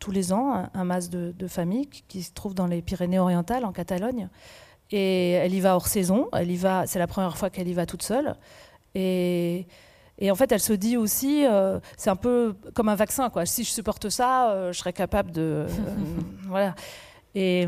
[0.00, 3.70] tous les ans, un, mas de, de famille qui, se trouve dans les Pyrénées-Orientales, en
[3.70, 4.28] Catalogne.
[4.90, 6.28] Et elle y va hors saison.
[6.32, 6.84] Elle y va.
[6.88, 8.34] C'est la première fois qu'elle y va toute seule.
[8.96, 9.68] Et
[10.18, 13.44] et en fait, elle se dit aussi, euh, c'est un peu comme un vaccin, quoi.
[13.44, 15.68] Si je supporte ça, euh, je serai capable de, euh,
[16.46, 16.74] voilà.
[17.34, 17.66] Et,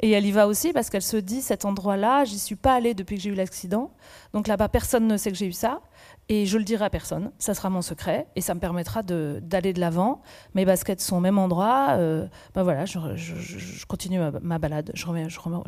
[0.00, 2.94] et, elle y va aussi parce qu'elle se dit, cet endroit-là, j'y suis pas allée
[2.94, 3.90] depuis que j'ai eu l'accident.
[4.32, 5.80] Donc là-bas, personne ne sait que j'ai eu ça.
[6.28, 7.32] Et je le dirai à personne.
[7.40, 8.28] Ça sera mon secret.
[8.36, 10.22] Et ça me permettra d'aller de l'avant.
[10.54, 11.96] Mes baskets sont au même endroit.
[11.96, 14.92] ben voilà, je, je, je continue ma, balade.
[14.94, 15.58] Je remets, je remets,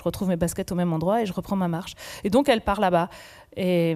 [0.00, 1.94] je retrouve mes baskets au même endroit et je reprends ma marche.
[2.24, 3.10] Et donc elle part là-bas.
[3.56, 3.94] Et,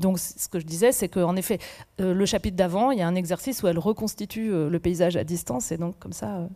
[0.00, 1.58] donc ce que je disais, c'est qu'en effet,
[2.00, 5.16] euh, le chapitre d'avant, il y a un exercice où elle reconstitue euh, le paysage
[5.16, 5.72] à distance.
[5.72, 6.36] Et donc comme ça...
[6.36, 6.46] Euh,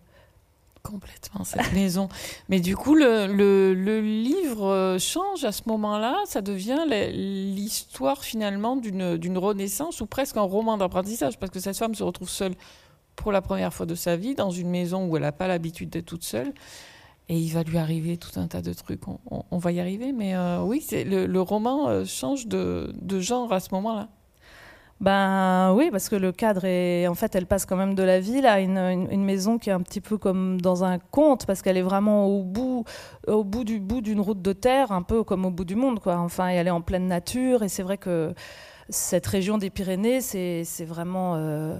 [0.83, 2.11] Complètement, cette maison.
[2.51, 6.15] Mais du coup, le, livre change à ce moment-là.
[6.27, 11.95] Ça devient l'histoire finalement d'une renaissance ou presque un roman d'apprentissage parce que cette femme
[11.95, 12.53] se retrouve seule
[13.17, 15.89] pour la première fois de sa vie dans une maison où elle n'a pas l'habitude
[15.89, 16.53] d'être toute seule.
[17.29, 19.01] Et il va lui arriver tout un tas de trucs.
[19.07, 23.69] On, va y arriver, mais euh, oui, le, roman euh, change de, genre à ce
[23.73, 24.09] moment-là.
[25.01, 27.09] Ben oui, parce que le cadre est.
[27.09, 28.79] En fait, elle passe quand même de la ville à une,
[29.11, 32.27] une, maison qui est un petit peu comme dans un conte, parce qu'elle est vraiment
[32.27, 32.85] au bout,
[33.27, 36.01] au bout du bout d'une route de terre, un peu comme au bout du monde,
[36.01, 36.19] quoi.
[36.19, 38.35] Enfin, elle est en pleine nature, et c'est vrai que
[38.89, 41.35] cette région des Pyrénées, c'est vraiment.
[41.37, 41.79] Euh,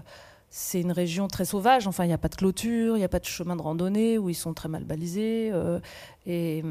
[0.57, 1.89] c'est une région très sauvage.
[1.89, 4.19] Enfin, il n'y a pas de clôture, il n'y a pas de chemin de randonnée
[4.19, 5.51] où ils sont très mal balisés.
[5.53, 5.81] Euh,
[6.27, 6.63] et,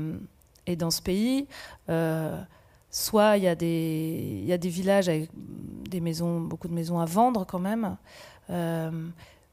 [0.78, 1.48] dans ce pays,
[1.90, 2.42] euh,
[2.90, 7.60] soit il y, a des, villages avec des maisons, beaucoup de maisons à vendre quand
[7.60, 7.98] même.
[8.52, 9.10] Euh,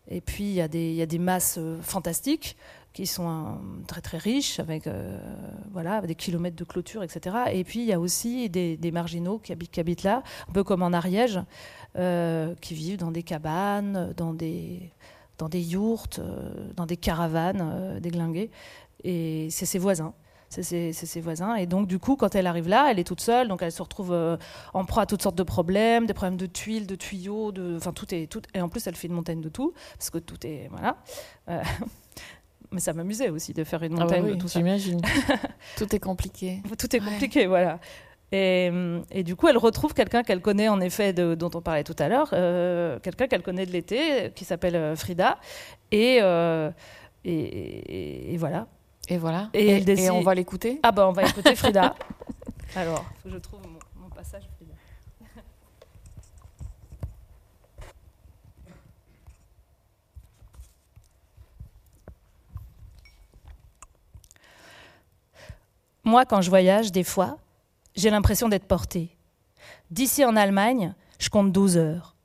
[0.06, 2.56] et puis il y, a des, masses fantastiques
[2.92, 7.92] qui sont très très riches avec des kilomètres de clôture etc et puis il y
[7.92, 11.38] a aussi des, marginaux qui qui habitent, là un peu comme en Ariège
[11.96, 14.92] euh, qui vivent dans des cabanes, dans des,
[15.38, 18.50] dans des yourtes, euh, dans des caravanes euh, déglinguées.
[19.02, 20.14] Et c'est ses voisins.
[20.48, 21.54] C'est ses, voisins.
[21.54, 23.82] Et donc, du coup, quand elle arrive là, elle est toute seule, donc elle se
[23.82, 24.12] retrouve
[24.74, 27.92] en proie à toutes sortes de problèmes, des problèmes de tuiles, de tuyaux, de, enfin
[27.92, 28.42] tout est tout.
[28.52, 30.96] Et en plus, elle fait une montagne de tout, parce que tout est voilà.
[32.72, 34.58] mais ça m'amusait aussi de faire une ah montagne de tout ça.
[34.58, 35.00] J'imagine.
[35.76, 36.62] tout est compliqué.
[36.76, 37.78] Tout est compliqué, voilà.
[38.32, 38.70] Et,
[39.10, 41.96] et, du coup, elle retrouve quelqu'un qu'elle connaît, en effet, de, dont on parlait tout
[41.98, 45.38] à l'heure, euh, quelqu'un qu'elle connaît de l'été, qui s'appelle euh, Frida.
[45.92, 46.70] Euh,
[47.24, 48.68] et, et, voilà.
[49.08, 49.50] Et voilà.
[49.52, 50.10] Et, décide...
[50.10, 50.78] on va l'écouter?
[50.82, 51.94] Ah ben, on va écouter Frida.
[52.76, 54.74] Alors, faut que je trouve mon, mon passage Frida.
[66.04, 67.38] Moi, quand je voyage, des fois,
[68.00, 69.16] j'ai l'impression d'être portée.
[69.90, 72.16] D'ici en Allemagne, je compte 12 heures.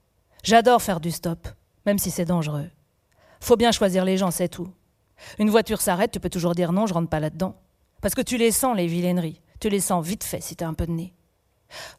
[0.44, 1.48] J'adore faire du stop,
[1.86, 2.70] même si c'est dangereux.
[3.42, 4.72] Faut bien choisir les gens, c'est tout.
[5.38, 7.56] Une voiture s'arrête, tu peux toujours dire non, je rentre pas là-dedans.
[8.02, 9.42] Parce que tu les sens, les vilaineries.
[9.60, 11.14] Tu les sens vite fait si t'as un peu de nez.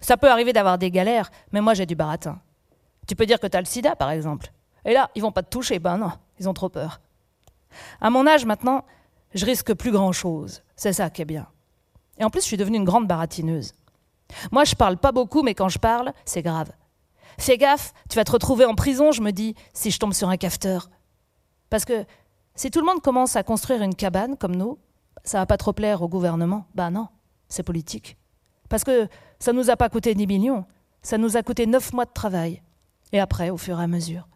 [0.01, 2.41] Ça peut arriver d'avoir des galères, mais moi j'ai du baratin.
[3.07, 4.53] Tu peux dire que t'as le sida, par exemple.
[4.85, 5.79] Et là, ils vont pas te toucher.
[5.79, 7.01] Ben non, ils ont trop peur.
[8.01, 8.85] À mon âge maintenant,
[9.35, 10.63] je risque plus grand-chose.
[10.77, 11.47] C'est ça qui est bien.
[12.19, 13.75] Et en plus, je suis devenue une grande baratineuse.
[14.51, 16.71] Moi, je parle pas beaucoup, mais quand je parle, c'est grave.
[17.39, 20.29] Fais gaffe, tu vas te retrouver en prison, je me dis, si je tombe sur
[20.29, 20.91] un cafeteur.
[21.69, 22.05] Parce que
[22.55, 24.79] si tout le monde commence à construire une cabane comme nous,
[25.25, 26.67] ça va pas trop plaire au gouvernement.
[26.75, 27.09] Ben non,
[27.49, 28.17] c'est politique.
[28.69, 30.65] Parce que ça nous a pas coûté 10 millions,
[31.03, 32.63] ça nous a coûté 9 mois de travail.
[33.13, 34.27] Et après, au fur et à mesure.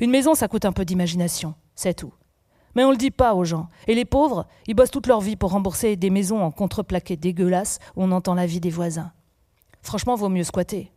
[0.00, 2.12] Une maison, ça coûte un peu d'imagination, c'est tout.
[2.74, 3.68] Mais on le dit pas aux gens.
[3.86, 7.78] Et les pauvres, ils bossent toute leur vie pour rembourser des maisons en contreplaqué dégueulasses
[7.96, 9.12] où on entend la vie des voisins.
[9.82, 10.92] Franchement, vaut mieux squatter.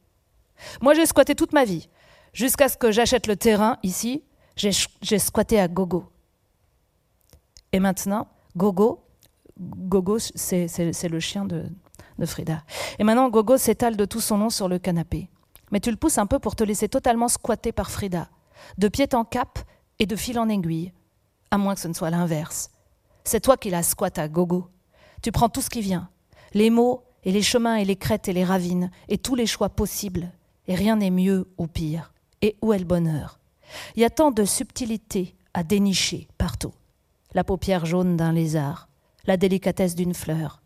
[0.82, 1.90] Moi, j'ai squatté toute ma vie.
[2.34, 4.24] Jusqu'à ce que j'achète le terrain ici,
[4.56, 6.06] j'ai squatté à gogo.
[7.72, 9.04] Et maintenant, gogo,
[9.60, 11.66] gogo, c'est le chien de,
[12.18, 12.64] de Frida.
[12.98, 15.30] Et maintenant, gogo s'étale de tout son nom sur le canapé.
[15.72, 18.30] Mais tu le pousses un peu pour te laisser totalement squatter par Frida,
[18.78, 19.60] de pied en cap
[20.00, 20.94] et de fil en aiguille
[21.52, 22.72] à moins que ce ne soit l'inverse.
[23.24, 24.68] C'est toi qui la squatte à gogo.
[25.22, 26.10] Tu prends tout ce qui vient,
[26.54, 29.70] les mots et les chemins et les crêtes et les ravines, et tous les choix
[29.70, 30.32] possibles,
[30.68, 32.14] et rien n'est mieux ou pire.
[32.42, 33.40] Et où est le bonheur?
[33.96, 36.74] Il y a tant de subtilités à dénicher partout.
[37.34, 38.88] La paupière jaune d'un lézard,
[39.26, 40.62] la délicatesse d'une fleur,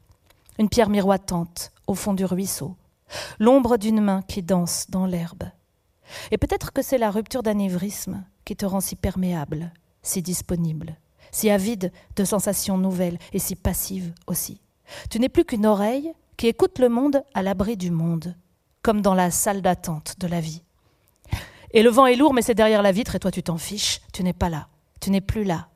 [0.60, 2.76] une pierre miroitante au fond du ruisseau,
[3.40, 5.44] l'ombre d'une main qui danse dans l'herbe.
[6.30, 10.98] Et peut-être que c'est la rupture d'anévrisme qui te rend si perméable, si disponible,
[11.32, 14.62] si avide de sensations nouvelles et si passive aussi.
[15.10, 18.36] Tu n'es plus qu'une oreille qui écoute le monde à l'abri du monde,
[18.82, 20.64] comme dans la salle d'attente de la vie.
[21.72, 24.02] Et le vent est lourd, mais c'est derrière la vitre et toi tu t'en fiches,
[24.12, 24.68] tu n'es pas là,
[25.00, 25.68] tu n'es plus là.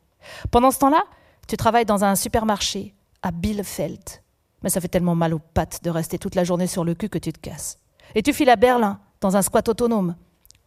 [0.51, 1.03] Pendant ce temps-là,
[1.47, 4.03] tu travailles dans un supermarché à Bielefeld.
[4.63, 7.09] Mais ça fait tellement mal aux pattes de rester toute la journée sur le cul
[7.09, 7.77] que tu te casses.
[8.15, 10.15] Et tu files à Berlin, dans un squat autonome.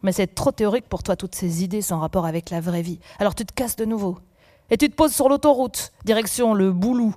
[0.01, 2.99] Mais c'est trop théorique pour toi, toutes ces idées sans rapport avec la vraie vie.
[3.19, 4.17] Alors tu te casses de nouveau.
[4.69, 7.15] Et tu te poses sur l'autoroute, direction le Boulou,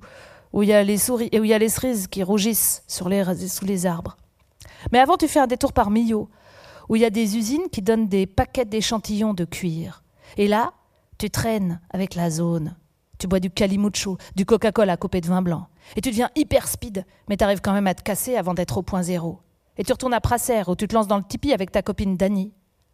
[0.53, 2.83] où il y a les souris et où il y a les cerises qui rougissent
[2.87, 4.17] sous les arbres.
[4.91, 6.29] Mais avant, tu fais un détour par Millau,
[6.89, 10.03] où il y a des usines qui donnent des paquets d'échantillons de cuir.
[10.37, 10.73] Et là,
[11.19, 12.77] tu traînes avec la zone.
[13.19, 15.69] Tu bois du calimucho, du Coca-Cola coupé de vin blanc.
[15.95, 18.79] Et tu deviens hyper speed, mais tu arrives quand même à te casser avant d'être
[18.79, 19.41] au point zéro.
[19.79, 22.17] Et tu retournes à Prasser, où tu te lances dans le tipi avec ta copine
[22.17, 22.53] Dani.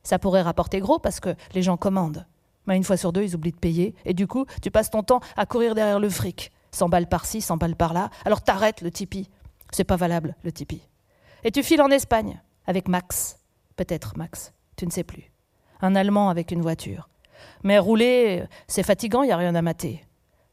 [0.08, 2.24] Ça pourrait rapporter gros parce que les gens commandent.
[2.66, 3.94] Mais une fois sur deux, ils oublient de payer.
[4.06, 6.50] Et du coup, tu passes ton temps à courir derrière le fric.
[6.70, 8.08] 100 balles par-ci, 100 balles par-là.
[8.24, 9.28] Alors t'arrêtes le Tipeee.
[9.70, 10.80] C'est pas valable, le Tipeee.
[11.44, 13.38] Et tu files en Espagne avec Max.
[13.76, 15.30] Peut-être Max, tu ne sais plus.
[15.82, 17.10] Un Allemand avec une voiture.
[17.62, 20.02] Mais rouler, c'est fatigant, il n'y a rien à mater.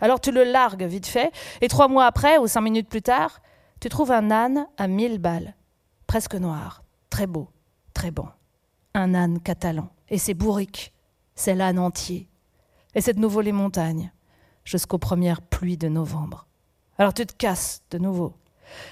[0.02, 3.40] Alors tu le largues vite fait, et trois mois après, ou cinq minutes plus tard,
[3.80, 5.56] tu trouves un âne à mille balles,
[6.08, 7.48] presque noir, très beau,
[7.94, 8.28] très bon
[8.96, 9.90] un âne catalan.
[10.10, 10.94] Et c'est bourrique,
[11.36, 12.28] c'est l'âne entier.
[12.96, 14.12] Et c'est de nouveau les montagnes,
[14.64, 16.48] jusqu'aux premières pluies de novembre.
[16.98, 18.34] Alors tu te casses de nouveau.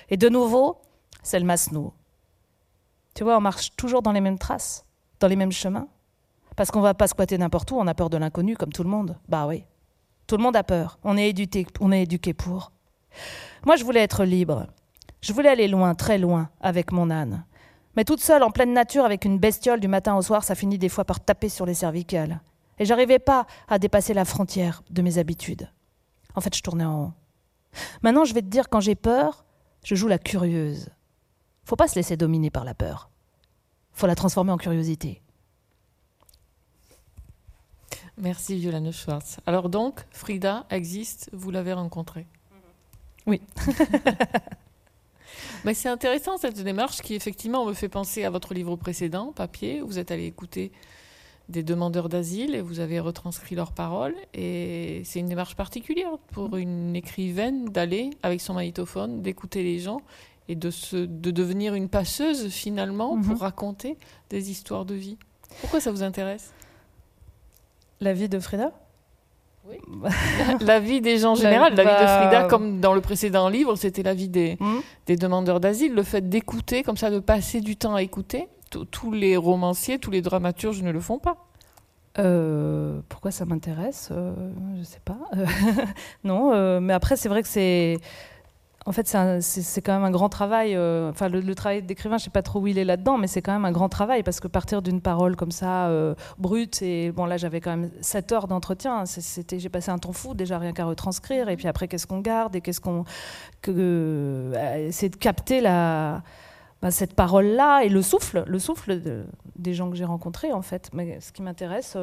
[0.10, 0.82] Et de nouveau,
[1.24, 1.94] c'est le Masnou.
[3.16, 4.86] Tu vois, on marche toujours dans les mêmes traces,
[5.20, 5.88] dans les mêmes chemins.
[6.56, 8.90] Parce qu'on va pas squatter n'importe où, on a peur de l'inconnu comme tout le
[8.90, 9.18] monde.
[9.28, 9.66] Bah oui.
[10.28, 11.00] Tout le monde a peur.
[11.04, 12.72] On est éduqué, on est éduqué pour.
[13.66, 14.68] Moi, je voulais être libre.
[15.22, 17.46] Je voulais aller loin, très loin, avec mon âne.
[17.96, 20.78] Mais toute seule, en pleine nature, avec une bestiole du matin au soir, ça finit
[20.78, 22.42] des fois par taper sur les cervicales.
[22.80, 25.70] Et j'arrivais pas à dépasser la frontière de mes habitudes.
[26.36, 27.14] En fait, je tournais en rond.
[28.02, 29.46] Maintenant, je vais te dire, quand j'ai peur,
[29.84, 30.90] je joue la curieuse.
[31.66, 33.10] Faut pas se laisser dominer par la peur.
[33.92, 35.22] Faut la transformer en curiosité.
[38.18, 39.38] Merci Violane Schwartz.
[39.46, 42.28] Alors donc, Frida existe, vous l'avez rencontrée
[43.26, 43.42] Oui.
[45.66, 49.82] Mais c'est intéressant cette démarche qui effectivement me fait penser à votre livre précédent, Papier.
[49.82, 50.72] Vous êtes allé écouter
[51.50, 54.16] des demandeurs d'asile et vous avez retranscrit leurs paroles.
[54.34, 56.58] Et c'est une démarche particulière pour mm.
[56.58, 60.02] une écrivaine d'aller avec son magnétophone, d'écouter les gens
[60.48, 63.38] et de, se, de devenir une passeuse finalement pour mm-hmm.
[63.38, 63.98] raconter
[64.30, 65.18] des histoires de vie.
[65.62, 66.54] Pourquoi ça vous intéresse?
[68.02, 68.72] La vie de Frida
[69.68, 69.78] oui.
[70.62, 73.76] la vie des gens en général, la, vie de Frida, comme dans le précédent livre,
[73.76, 74.80] c'était la vie des, hmm.
[75.06, 75.94] des demandeurs d'asile.
[75.94, 78.48] Le fait d'écouter, comme ça, de passer du temps à écouter,
[78.92, 81.38] tous les romanciers, tous les dramaturges ne le font pas.
[82.20, 84.34] Euh, pourquoi ça m'intéresse euh,
[84.78, 85.18] Je sais pas.
[86.24, 87.98] non, euh, mais après, c'est vrai que c'est.
[88.86, 89.08] En fait,
[89.42, 90.76] c'est quand même un grand travail.
[90.76, 93.42] Euh, enfin, le, travail d'écrivain, je sais pas trop où il est là-dedans, mais c'est
[93.42, 97.12] quand même un grand travail parce que partir d'une parole comme ça, euh, brute, et
[97.12, 99.06] bon, là, j'avais quand même 7 heures d'entretien.
[99.06, 101.48] C'était, j'ai passé un temps fou déjà rien qu'à retranscrire.
[101.48, 103.06] Et puis après, qu'est-ce qu'on garde et qu'est-ce qu'on,
[103.70, 106.22] euh, c'est de capter bah,
[106.92, 109.00] cette parole-là et le souffle, le souffle
[109.56, 110.90] des gens que j'ai rencontrés en fait.
[110.92, 111.96] Mais ce qui m'intéresse.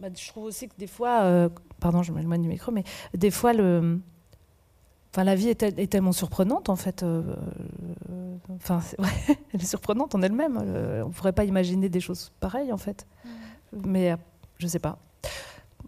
[0.00, 1.48] Bah, je trouve aussi que des fois,
[1.80, 2.84] pardon, je m'éloigne du micro, mais
[3.14, 4.00] des fois le,
[5.14, 7.04] Enfin, la vie est, tellement surprenante en fait.
[7.04, 7.22] Euh,
[8.10, 8.80] euh, enfin,
[9.54, 10.58] elle est surprenante en elle-même.
[10.60, 13.06] Euh, on ne pourrait pas imaginer des choses pareilles en fait.
[13.24, 13.28] Mm.
[13.86, 14.16] Mais
[14.58, 14.98] je sais pas.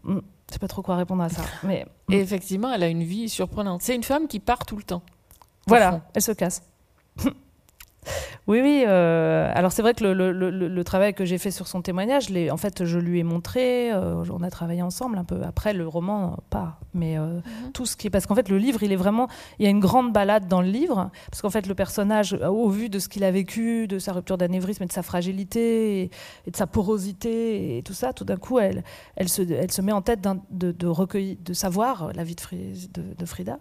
[0.05, 1.43] Mm, je ne sais pas trop quoi répondre à ça.
[1.65, 3.83] Mais et effectivement, elle a une vie surprenante.
[3.83, 5.03] C'est une femme qui part tout le temps.
[5.67, 6.63] Voilà, elle se casse.
[8.47, 8.85] Oui, oui.
[8.87, 12.85] Euh, alors c'est vrai que le, travail que j'ai fait sur son témoignage, en fait,
[12.85, 13.91] je lui ai montré.
[13.93, 15.43] Euh, on a travaillé ensemble un peu.
[15.43, 16.79] Après le roman, pas.
[16.95, 17.73] Mais euh, mhm.
[17.73, 19.29] tout ce qui est parce qu'en fait le livre, il est vraiment.
[19.59, 22.69] Il y a une grande balade dans le livre parce qu'en fait le personnage, au
[22.69, 26.03] vu de ce qu'il a vécu, de sa rupture d'anévrisme et de sa fragilité
[26.47, 28.85] et, de sa porosité et tout ça, tout d'un coup, elle,
[29.17, 33.03] elle se, elle se met en tête de, de, recueillir, de savoir la vie de,
[33.17, 33.59] de Frida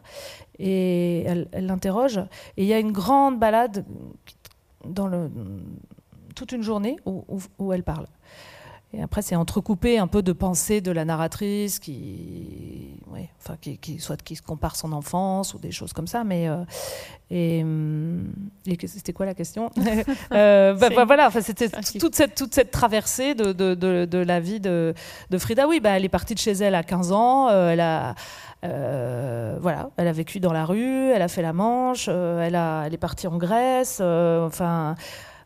[0.60, 2.18] et elle l'interroge.
[2.58, 3.86] Et il y a une grande balade
[4.86, 5.30] dans
[6.36, 7.24] toute une journée où,
[7.58, 8.08] où, elle parle.
[8.94, 13.78] Et après, c'est entrecoupé un peu de pensées de la narratrice qui, ouais, enfin, qui,
[13.78, 16.24] qui, soit qui se compare son enfance ou des choses comme ça.
[16.24, 16.64] Mais euh,
[17.30, 18.32] et, hum,
[18.66, 19.70] et c'était quoi la question
[20.32, 21.68] euh, bah, bah, Voilà, enfin, c'était
[22.00, 24.94] toute cette toute cette traversée de, de, de, de la vie de,
[25.30, 25.68] de, Frida.
[25.68, 27.50] Oui, bah, elle est partie de chez elle à 15 ans.
[27.50, 28.16] Euh, elle a
[29.60, 32.94] voilà, elle a vécu dans la rue, elle a fait la Manche, elle, a, elle
[32.96, 34.02] est partie en Grèce,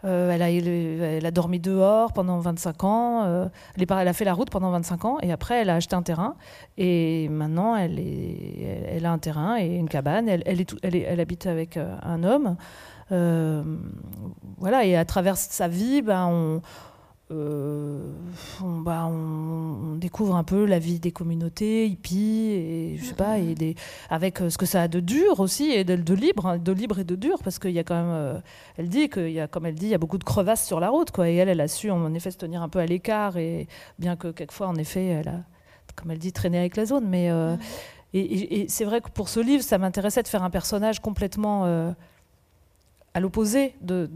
[0.05, 4.49] euh, elle, a, dormi dehors pendant 25 ans, elle, est, elle, a fait la route
[4.49, 6.35] pendant 25 ans, et après elle a acheté un terrain,
[6.77, 12.55] et maintenant elle, a un terrain et une cabane, elle, habite avec un homme.
[13.09, 16.62] voilà, et à travers sa vie, ben, on,
[17.32, 18.12] euh,
[18.63, 23.38] on, bah, on, découvre un peu la vie des communautés hippies et je sais pas
[23.38, 23.76] et des,
[24.10, 26.72] avec euh, ce que ça a de dur aussi et de, de libre hein, de
[26.72, 28.39] libre et de dur parce qu'il y a quand même euh,
[28.78, 30.80] elle dit qu'il y a comme elle dit il y a beaucoup de crevasses sur
[30.80, 32.88] la route quoi et elle elle a su en effet se tenir un peu à
[32.88, 33.68] l'écart et
[34.00, 35.44] bien que quelquefois en effet elle a
[35.96, 37.30] comme elle dit traîné avec la zone mais
[38.15, 41.94] et, c'est vrai que pour ce livre ça m'intéressait de faire un personnage complètement
[43.13, 44.08] à l'opposé de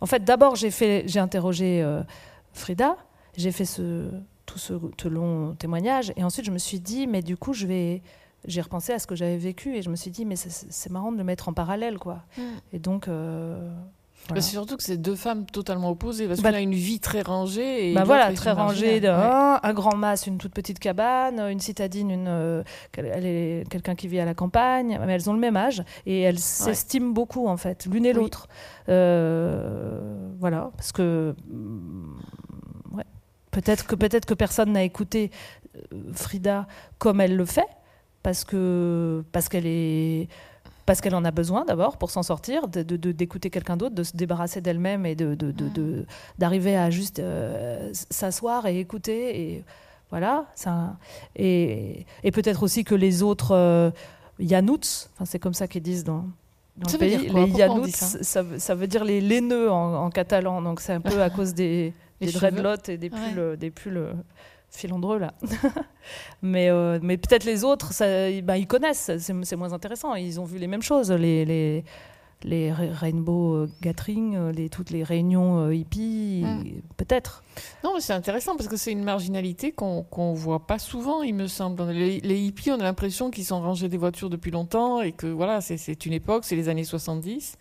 [0.00, 2.02] en fait, d'abord, j'ai fait, j'ai interrogé euh,
[2.52, 2.96] Frida,
[3.36, 4.08] j'ai fait ce,
[4.46, 8.02] tout ce, long témoignage, et ensuite je me suis dit, mais du coup, je vais,
[8.46, 11.12] j'ai repensé à ce que j'avais vécu, et je me suis dit, mais c'est marrant
[11.12, 12.22] de le mettre en parallèle, quoi.
[12.36, 12.42] Mm.
[12.72, 13.08] Et donc.
[13.08, 13.70] Euh,
[14.34, 17.22] c'est surtout que c'est deux femmes totalement opposées, parce bah, qu'elle a une vie très
[17.22, 17.90] rangée.
[17.90, 19.06] Et bah voilà, très rangée.
[19.06, 22.62] un, grand mas, une toute petite cabane, une citadine, une, euh,
[22.96, 26.20] elle est quelqu'un qui vit à la campagne, mais elles ont le même âge et
[26.20, 28.48] elles s'estiment beaucoup en fait, l'une et l'autre.
[28.88, 33.04] Euh, voilà, parce que mm, ouais,
[33.50, 35.30] peut-être que peut-être que personne n'a écouté
[35.92, 36.66] euh, Frida
[36.98, 37.68] comme elle le fait,
[38.22, 40.28] parce que parce qu'elle est
[40.86, 44.16] parce qu'elle en a besoin d'abord pour s'en sortir, d'écouter de, quelqu'un d'autre, de se
[44.16, 45.16] débarrasser d'elle-même et
[46.38, 49.40] d'arriver à juste euh, s'asseoir et écouter.
[49.40, 49.64] Et
[50.10, 50.96] voilà, ça,
[51.34, 53.90] et, et peut-être aussi que les autres euh,
[54.38, 56.24] Yanouts, c'est comme ça qu'ils disent dans,
[56.76, 60.80] dans le pays, les Yanouts, ça, ça, veut dire les laineux en, en catalan, donc
[60.80, 64.14] c'est un peu à cause des, des dreadlocks et des pulls, des pulls
[64.70, 65.34] filandreux là.
[66.42, 68.06] mais euh, mais peut-être les autres, ça,
[68.42, 70.14] bah, ils connaissent, c'est moins intéressant.
[70.14, 71.84] Ils ont vu les mêmes choses, les, les,
[72.42, 76.80] les Rainbow euh, Gathering, euh, les, toutes les réunions hippies, hmm.
[76.96, 77.42] peut-être.
[77.84, 81.34] Non, mais c'est intéressant parce que c'est une marginalité qu'on ne voit pas souvent, il
[81.34, 81.84] me semble.
[81.90, 85.26] Les, les hippies, on a l'impression qu'ils sont rangés des voitures depuis longtemps et que
[85.26, 87.56] voilà, c'est une époque, c'est les années 70.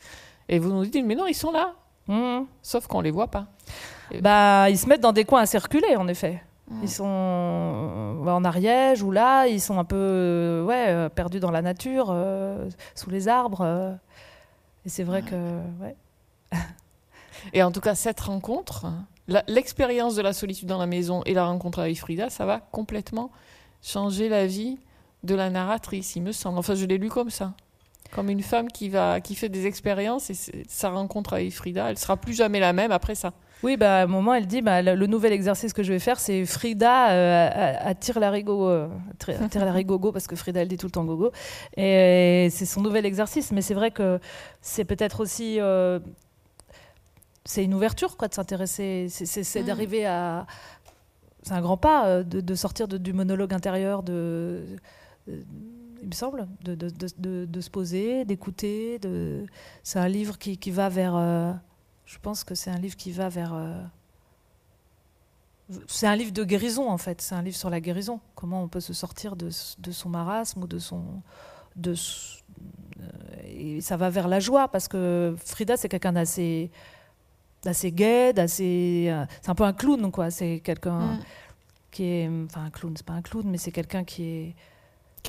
[0.48, 1.74] Et vous nous dites, mais non, ils sont là.
[2.08, 2.46] Hmm.
[2.62, 3.48] Sauf qu'on ne les voit pas.
[4.22, 6.44] Bah, ils se mettent dans des coins à circuler, en effet.
[6.82, 11.40] Ils sont euh, en Ariège ou là, ils sont un peu euh, ouais, euh, perdus
[11.40, 12.16] dans la nature,
[12.96, 13.98] sous les arbres.
[14.86, 15.36] et c'est vrai que.
[15.82, 15.96] Ouais.
[17.54, 18.88] et en tout cas, cette rencontre,
[19.48, 23.32] l'expérience de la solitude dans la maison et la rencontre avec Frida, ça va complètement
[23.84, 24.80] changer la vie
[25.24, 26.58] de la narratrice, il me semble.
[26.58, 27.54] Enfin, je l'ai lu comme ça.
[28.12, 30.36] Comme une femme qui, va, qui fait des expériences et
[30.68, 33.34] sa rencontre avec Frida, elle sera plus jamais la même après ça.
[33.64, 36.20] Oui, bah, à un moment, elle dit bah, le, nouvel exercice que je vais faire,
[36.20, 38.88] c'est Frida euh, attire la rigo, euh,
[39.28, 41.32] attire la parce que Frida, elle dit tout le temps gogo.
[41.76, 43.52] Et, c'est son nouvel exercice.
[43.52, 44.20] Mais c'est vrai que
[44.62, 45.60] c'est peut-être aussi.
[45.60, 46.00] Euh,
[47.44, 49.08] c'est une ouverture, quoi, de s'intéresser.
[49.10, 49.66] C'est mm.
[49.66, 50.46] d'arriver à.
[51.44, 54.64] C'est un grand pas de, sortir du monologue intérieur, de
[56.02, 59.00] il me semble, de, de, de, de se poser, d'écouter.
[59.00, 59.46] De...
[59.84, 61.16] C'est un livre qui, qui va vers.
[61.16, 61.54] euh,
[62.06, 63.54] je pense que c'est un livre qui va vers.
[63.54, 63.82] euh,
[65.88, 67.22] c'est un livre de guérison en fait.
[67.22, 68.20] C'est un livre sur la guérison.
[68.36, 71.04] Comment on peut se sortir de, de son marasme ou de son.
[71.76, 73.04] De, euh,
[73.48, 76.72] et ça va vers la joie parce que Frida c'est quelqu'un d'assez
[77.64, 79.12] d'assez gai, d'assez.
[79.42, 80.30] c'est un peu un clown quoi.
[80.30, 81.20] C'est quelqu'un Mm.
[81.92, 82.30] qui est.
[82.46, 84.56] Enfin un clown, c'est pas un clown, mais c'est quelqu'un qui est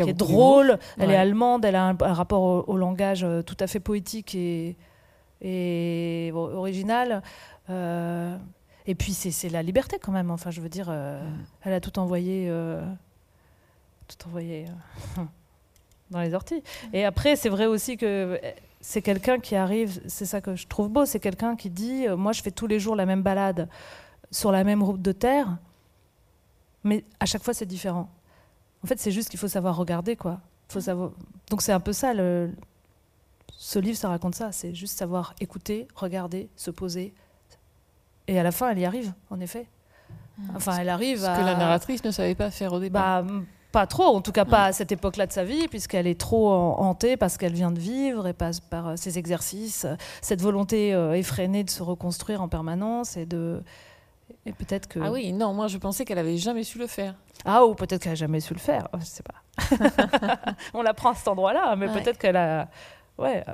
[0.04, 0.78] qui est drôle.
[0.98, 1.14] Elle Ouais.
[1.14, 4.34] est allemande, elle a un, un rapport au, au langage euh, tout à fait poétique
[4.34, 4.76] et,
[6.34, 7.22] original.
[7.70, 8.36] Euh,
[8.86, 10.30] et puis c'est la liberté quand même.
[10.30, 11.20] Enfin, je veux dire, euh,
[11.62, 12.80] elle a tout envoyé, euh,
[14.08, 14.66] tout envoyé
[16.10, 16.62] dans les orties.
[16.92, 18.40] Et après, c'est vrai aussi que
[18.80, 20.00] c'est quelqu'un qui arrive.
[20.06, 21.04] C'est ça que je trouve beau.
[21.04, 23.68] C'est quelqu'un qui dit, moi, je fais tous les jours la même balade
[24.30, 25.56] sur la même route de terre,
[26.82, 28.08] mais à chaque fois, c'est différent.
[28.86, 30.38] En fait, c'est juste qu'il faut savoir regarder, quoi.
[30.68, 31.10] Faut savoir...
[31.50, 32.52] Donc c'est un peu ça, le...
[33.48, 34.52] ce livre, ça raconte ça.
[34.52, 37.12] C'est juste savoir écouter, regarder, se poser.
[38.28, 39.66] Et à la fin, elle y arrive, en effet.
[40.54, 41.36] Enfin, elle arrive Ce à...
[41.36, 43.24] que la narratrice ne savait pas faire au départ.
[43.24, 43.32] Bah,
[43.72, 46.52] pas trop, en tout cas pas à cette époque-là de sa vie, puisqu'elle est trop
[46.52, 49.84] hantée parce qu'elle vient de vivre et passe par euh, ses exercices,
[50.22, 53.64] cette volonté euh, effrénée de se reconstruire en permanence et de...
[54.46, 55.00] Et peut-être que...
[55.00, 57.14] Ah oui, non, moi je pensais qu'elle avait jamais su le faire.
[57.44, 59.34] Ah, ou peut-être qu'elle a jamais su le faire, je sais pas.
[60.74, 62.00] On l'apprend à cet endroit-là, mais Ouais.
[62.00, 62.68] peut-être qu'elle a...
[63.18, 63.44] Ouais,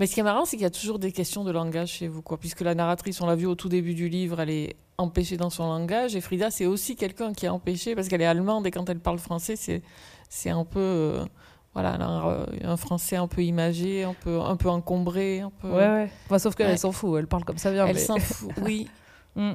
[0.00, 2.08] Mais ce qui est marrant, c'est qu'il y a toujours des questions de langage chez
[2.08, 2.36] vous, quoi.
[2.38, 5.50] Puisque la narratrice, on l'a vu au tout début du livre, elle est empêchée dans
[5.50, 6.14] son langage.
[6.16, 9.00] Et Frida, c'est aussi quelqu'un qui est empêché parce qu'elle est allemande et quand elle
[9.00, 9.82] parle français, c'est
[10.28, 11.24] c'est un peu euh,
[11.74, 15.68] voilà, un, un français un peu imagé, un peu un peu encombré, un peu.
[15.68, 16.10] ouais, ouais.
[16.26, 16.76] Enfin, sauf qu'elle Ouais.
[16.76, 17.86] s'en fout, elle parle comme ça vient.
[17.86, 18.50] Elle mais- s'en fout.
[18.62, 18.88] Oui,
[19.34, 19.52] Mm.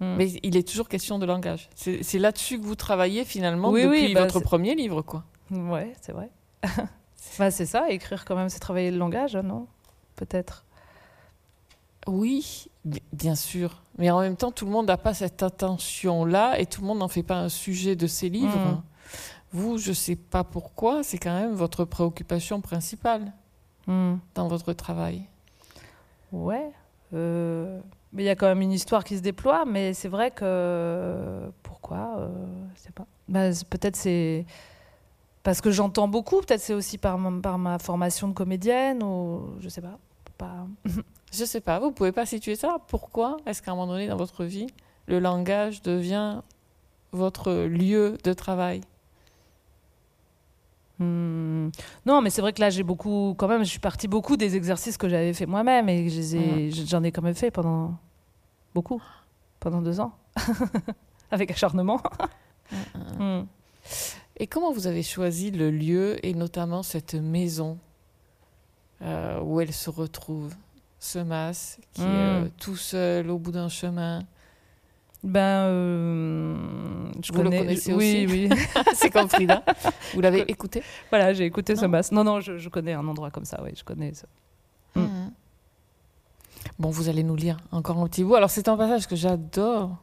[0.00, 0.16] Mm.
[0.16, 1.68] mais il est toujours question de langage.
[1.74, 5.24] C'est là-dessus que vous travaillez finalement Oui, depuis oui, bah, votre premier livre, quoi.
[5.50, 6.30] Ouais, c'est vrai.
[7.38, 9.66] bah, c'est ça, écrire quand même, c'est travailler le langage, non?
[10.16, 10.64] Peut-être.
[12.06, 13.82] Oui, bi- bien sûr.
[13.98, 16.98] Mais en même temps, tout le monde n'a pas cette attention-là et tout le monde
[16.98, 18.58] n'en fait pas un sujet de ses livres.
[18.58, 18.82] Mm.
[19.52, 23.32] Vous, je ne sais pas pourquoi, c'est quand même votre préoccupation principale
[23.86, 24.14] Mm.
[24.34, 25.22] dans votre travail.
[26.32, 26.70] Ouais.
[27.12, 27.78] euh,
[28.14, 31.50] Mais il y a quand même une histoire qui se déploie, mais c'est vrai que.
[31.62, 32.28] Pourquoi euh,
[32.76, 33.06] Je sais pas.
[33.28, 34.46] Bah, peut-être c'est.
[35.42, 39.42] Parce que j'entends beaucoup, peut-être c'est aussi par, ma- par ma formation de comédienne, ou
[39.60, 39.98] je sais pas.
[40.38, 40.66] pas...
[41.32, 42.76] Je ne sais pas, vous pouvez pas situer ça?
[42.86, 44.68] Pourquoi est-ce qu'à un moment donné dans votre vie,
[45.06, 46.42] le langage devient
[47.10, 48.82] votre lieu de travail?
[51.00, 51.70] Hmm.
[52.06, 54.54] Non, mais c'est vrai que là, j'ai beaucoup, quand même, je suis partie beaucoup des
[54.54, 57.94] exercices que j'avais fait moi-même et ai- j'en ai quand même fait pendant
[58.74, 59.02] beaucoup,
[59.60, 60.12] pendant deux ans,
[61.30, 62.00] avec acharnement.
[63.18, 63.42] Hmm.
[64.38, 67.78] Et comment vous avez choisi le lieu et notamment cette maison
[69.02, 70.54] euh, où elle se retrouve
[70.98, 72.08] Ce mas qui est Mm.
[72.08, 74.22] euh, tout seul au bout d'un chemin?
[75.22, 76.56] Ben, euh,
[77.22, 77.58] je Vous le connais.
[77.58, 78.58] connaissez oui, aussi oui.
[78.94, 79.62] C'est comme Frida.
[80.14, 80.82] Vous l'avez écouté?
[81.10, 82.10] Voilà, j'ai écouté ce mas.
[82.12, 83.60] Non, non, je, je connais un endroit comme ça.
[83.62, 84.12] Oui, je connais.
[84.14, 84.26] ça.
[86.78, 88.34] Bon, vous allez nous lire encore un petit bout.
[88.34, 89.96] Alors, c'est un passage que j'adore,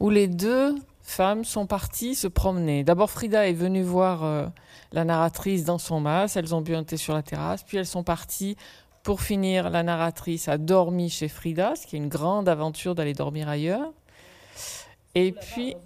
[0.00, 2.82] où les deux femmes sont parties se promener.
[2.82, 4.46] D'abord, Frida est venue voir euh,
[4.92, 6.36] la narratrice dans son mas.
[6.36, 7.62] Elles ont bu un thé sur la terrasse.
[7.62, 8.56] Puis, elles sont parties.
[9.04, 13.14] Pour finir, la narratrice a dormi chez Frida, ce qui est une grande aventure d'aller
[13.14, 13.92] dormir ailleurs.
[15.14, 15.76] Et puis,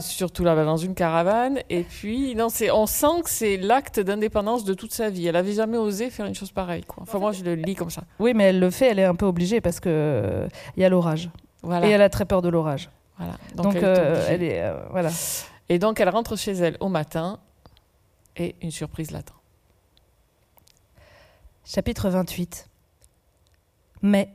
[0.00, 1.60] surtout là-bas dans une caravane.
[1.70, 5.26] Et puis, non, c'est, on sent que c'est l'acte d'indépendance de toute sa vie.
[5.26, 6.84] Elle avait jamais osé faire une chose pareille.
[6.84, 7.02] Quoi.
[7.02, 8.02] Enfin, moi, je le lis comme ça.
[8.18, 10.88] Oui, mais elle le fait, elle est un peu obligée parce que euh, y a
[10.88, 11.30] l'orage.
[11.62, 11.86] Voilà.
[11.86, 12.90] Et elle a très peur de l'orage.
[13.18, 13.34] Voilà.
[13.54, 14.32] Donc, elle euh, obligée.
[14.32, 14.62] elle est.
[14.62, 15.10] euh, voilà.
[15.68, 17.38] Et donc, elle rentre chez elle au matin
[18.36, 19.34] et une surprise l'attend.
[21.64, 22.68] Chapitre 28.
[24.02, 24.34] Mais.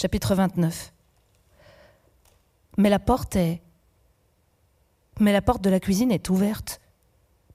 [0.00, 0.92] Chapitre 29.
[2.76, 3.60] Mais la porte est.
[5.18, 6.80] Mais la porte de la cuisine est ouverte.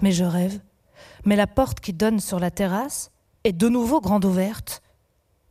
[0.01, 0.59] Mais je rêve.
[1.23, 3.11] Mais la porte qui donne sur la terrasse
[3.45, 4.81] est de nouveau grande ouverte.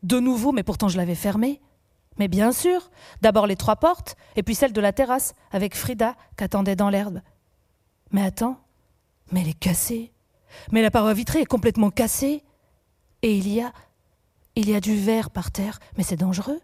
[0.02, 1.62] De nouveau, mais pourtant je l'avais fermée.
[2.18, 2.90] Mais bien sûr,
[3.22, 7.22] d'abord les trois portes, et puis celle de la terrasse, avec Frida qu'attendait dans l'herbe.
[8.10, 8.60] Mais attends,
[9.30, 10.12] mais elle est cassée.
[10.72, 12.44] Mais la paroi vitrée est complètement cassée.
[13.22, 13.72] Et il y a.
[14.56, 16.60] Il y a du verre par terre, mais c'est dangereux.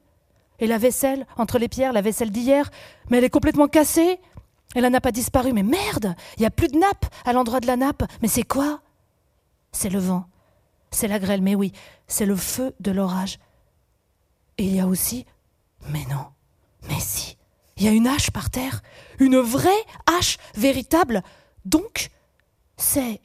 [0.60, 2.70] Et la vaisselle, entre les pierres, la vaisselle d'hier,
[3.10, 4.20] mais elle est complètement cassée.
[4.74, 7.60] Et la nappe a disparu, mais merde Il n'y a plus de nappe à l'endroit
[7.60, 8.02] de la nappe.
[8.22, 8.80] Mais c'est quoi?
[9.72, 10.26] C'est le vent.
[10.90, 11.72] C'est la grêle, mais oui,
[12.06, 13.38] c'est le feu de l'orage.
[14.56, 15.26] Et il y a aussi.
[15.90, 16.26] Mais non,
[16.88, 17.36] mais si,
[17.76, 18.82] Il y a une hache par terre,
[19.20, 21.22] une vraie hache véritable.
[21.64, 22.10] Donc,
[22.76, 23.20] c'est...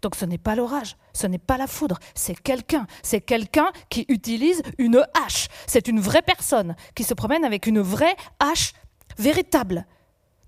[0.00, 2.86] Donc ce n'est pas l'orage, ce n'est pas la foudre, c'est quelqu'un.
[3.02, 5.48] C'est quelqu'un qui utilise une hache.
[5.66, 8.72] C'est une vraie personne qui se promène avec une vraie hache
[9.18, 9.86] véritable.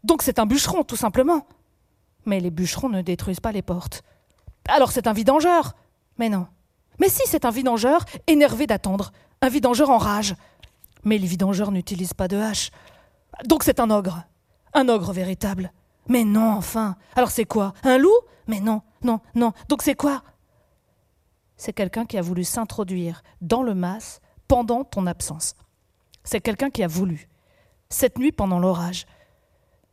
[0.03, 1.47] Donc c'est un bûcheron, tout simplement.
[2.27, 4.03] Mais les bûcherons ne détruisent pas les portes.
[4.69, 5.75] Alors c'est un vidangeur.
[6.19, 6.47] Mais non.
[7.01, 9.13] Mais si, c'est un vidangeur énervé d'attendre.
[9.43, 10.35] Un vidangeur en rage.
[11.03, 12.71] Mais les vidangeurs n'utilisent pas de hache.
[13.45, 14.23] Donc c'est un ogre.
[14.73, 15.73] Un ogre véritable.
[16.09, 16.97] Mais non, enfin.
[17.17, 17.75] Alors c'est quoi?
[17.83, 18.17] Un loup?
[18.47, 19.53] Mais non, non, non.
[19.69, 20.23] Donc c'est quoi?
[21.57, 25.55] C'est quelqu'un qui a voulu s'introduire dans le mas pendant ton absence.
[26.25, 27.29] C'est quelqu'un qui a voulu.
[27.89, 29.07] Cette nuit pendant l'orage.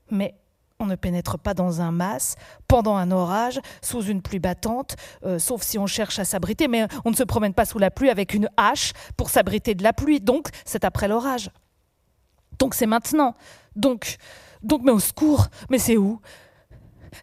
[0.09, 0.36] Mais
[0.80, 2.36] on ne pénètre pas dans un mas
[2.68, 6.88] pendant un orage, sous une pluie battante, euh, sauf si on cherche à s'abriter, mais
[7.05, 9.93] on ne se promène pas sous la pluie avec une hache pour s'abriter de la
[9.93, 10.20] pluie.
[10.20, 11.51] Donc, c'est après l'orage.
[12.57, 13.36] Donc, c'est maintenant.
[13.76, 14.18] Donc,
[14.64, 16.20] donc, mais au secours, mais c'est où?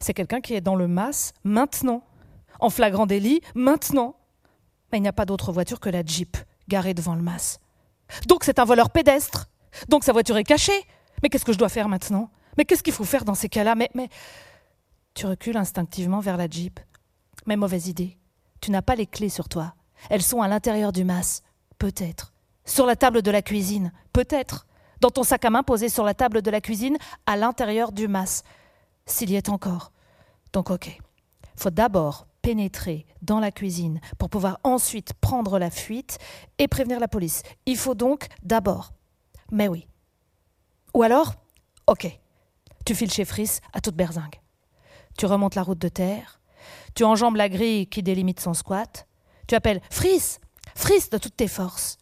[0.00, 2.02] C'est quelqu'un qui est dans le mas maintenant,
[2.60, 4.14] en flagrant délit maintenant.
[4.90, 6.36] Mais il n'y a pas d'autre voiture que la Jeep
[6.68, 7.58] garée devant le mas.
[8.26, 9.48] Donc, c'est un voleur pédestre.
[9.88, 10.86] Donc, sa voiture est cachée.
[11.22, 12.30] Mais qu'est-ce que je dois faire maintenant?
[12.56, 13.74] Mais qu'est-ce qu'il faut faire dans ces cas-là?
[13.74, 14.08] Mais, mais.
[15.14, 16.80] Tu recules instinctivement vers la Jeep.
[17.46, 18.18] Mais mauvaise idée.
[18.60, 19.74] Tu n'as pas les clés sur toi.
[20.10, 21.42] Elles sont à l'intérieur du mas.
[21.78, 22.32] Peut-être.
[22.64, 23.92] Sur la table de la cuisine.
[24.12, 24.66] Peut-être.
[25.00, 28.08] Dans ton sac à main posé sur la table de la cuisine, à l'intérieur du
[28.08, 28.42] mas.
[29.06, 29.92] S'il y est encore.
[30.52, 30.98] Donc, ok.
[31.56, 36.16] Faut d'abord pénétrer dans la cuisine pour pouvoir ensuite prendre la fuite
[36.56, 37.42] et prévenir la police.
[37.66, 38.94] Il faut donc d'abord.
[39.52, 39.86] Mais oui.
[40.94, 41.34] Ou alors,
[41.86, 42.08] ok,
[42.86, 44.40] tu files chez Fris à toute berzingue.
[45.18, 46.40] Tu remontes la route de terre.
[46.94, 49.06] Tu enjambes la grille qui délimite son squat.
[49.46, 50.38] Tu appelles Fris
[50.74, 51.98] Fris de toutes tes forces.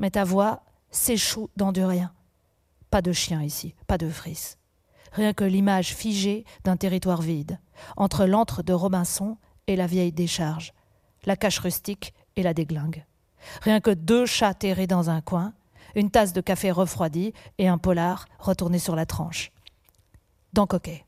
[0.00, 2.12] Mais ta voix s'échoue dans du rien.
[2.90, 4.56] Pas de chien ici, pas de Fris.
[5.12, 7.60] Rien que l'image figée d'un territoire vide,
[7.96, 9.38] entre l'antre de Robinson
[9.68, 10.72] et la vieille décharge,
[11.24, 13.04] la cache rustique et la déglingue.
[13.62, 15.52] Rien que deux chats terrés dans un coin,
[15.94, 19.52] une tasse de café refroidi et un polar retourné sur la tranche
[20.52, 21.04] dans Coquet.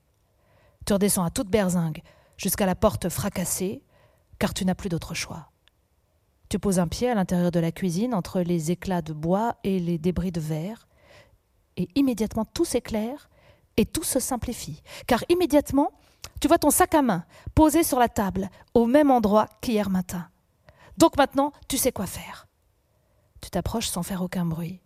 [0.87, 2.03] Tu redescends à toute berzingue
[2.37, 3.83] jusqu'à la porte fracassée,
[4.39, 5.51] car tu n'as plus d'autre choix.
[6.49, 9.79] Tu poses un pied à l'intérieur de la cuisine entre les éclats de bois et
[9.79, 10.89] les débris de verre,
[11.77, 13.31] et immédiatement tout s'éclaire
[13.77, 15.93] et tout se simplifie, car immédiatement
[16.41, 20.29] tu vois ton sac à main posé sur la table au même endroit qu'hier matin.
[20.97, 22.47] Donc maintenant tu sais quoi faire.
[23.41, 24.81] Tu t'approches sans faire aucun bruit,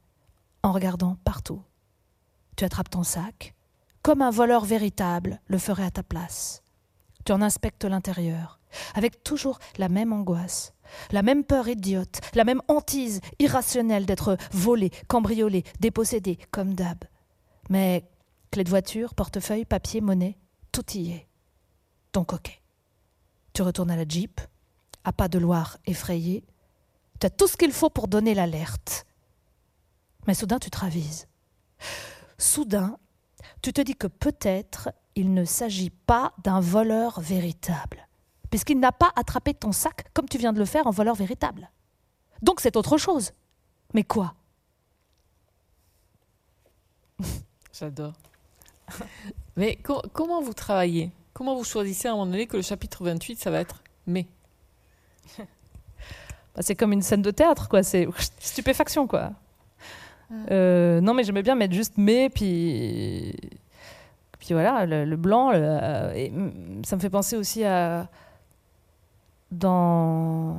[0.63, 1.63] en regardant partout.
[2.57, 3.55] Tu attrapes ton sac,
[4.03, 6.63] comme un voleur véritable le ferait à ta place.
[7.25, 8.61] Tu en inspectes l'intérieur,
[8.95, 10.75] avec toujours la même angoisse,
[11.11, 17.05] la même peur idiote, la même hantise irrationnelle d'être volé, cambriolé, dépossédé, comme d'hab.
[17.71, 18.05] Mais
[18.51, 20.37] clé de voiture, portefeuille, papier, monnaie,
[20.75, 21.29] tout y est.
[22.13, 22.61] Donc ok.
[23.53, 24.41] Tu retournes à la Jeep,
[25.05, 26.45] à pas de Loire effrayé.
[27.21, 29.07] Tu as tout ce qu'il faut pour donner l'alerte.
[30.27, 31.29] Mais soudain, tu te ravises.
[32.39, 32.99] Soudain,
[33.63, 38.09] tu te dis que peut-être il ne s'agit pas d'un voleur véritable,
[38.51, 41.71] puisqu'il n'a pas attrapé ton sac comme tu viens de le faire en voleur véritable.
[42.43, 43.31] Donc c'est autre chose.
[43.93, 44.35] Mais quoi?
[47.73, 48.15] J'adore.
[49.57, 49.79] Mais
[50.13, 51.11] comment vous travaillez?
[51.33, 54.27] Comment vous choisissez à un moment donné que le chapitre 28, ça va être mais
[55.39, 57.83] bah, C'est comme une scène de théâtre, quoi.
[57.83, 59.33] C'est stupéfaction, quoi.
[60.51, 63.35] Euh, non, mais j'aimais bien mettre juste mais, puis.
[64.39, 66.31] Puis voilà, le, blanc, et
[66.85, 68.09] ça me fait penser aussi à.
[69.51, 70.57] Dans,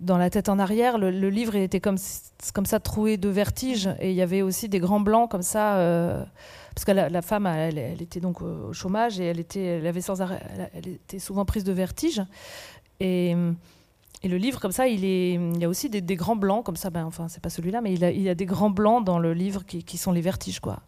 [0.00, 1.98] dans La tête en arrière, le, livre était comme,
[2.54, 5.76] comme ça troué de vertige, et il y avait aussi des grands blancs comme ça.
[5.78, 6.22] Euh,
[6.74, 10.00] parce que la, femme, elle, elle, était donc au chômage et elle était, elle avait
[10.00, 10.40] sans arrêt,
[10.74, 12.22] elle était souvent prise de vertige.
[13.00, 13.34] Et
[14.22, 16.76] et le livre, comme ça, il, est, il y a aussi des, grands blancs, comme
[16.76, 19.20] ça, ben, enfin, c'est pas celui-là, mais il, il, y a des grands blancs dans
[19.20, 20.80] le livre qui, qui sont les vertiges, quoi.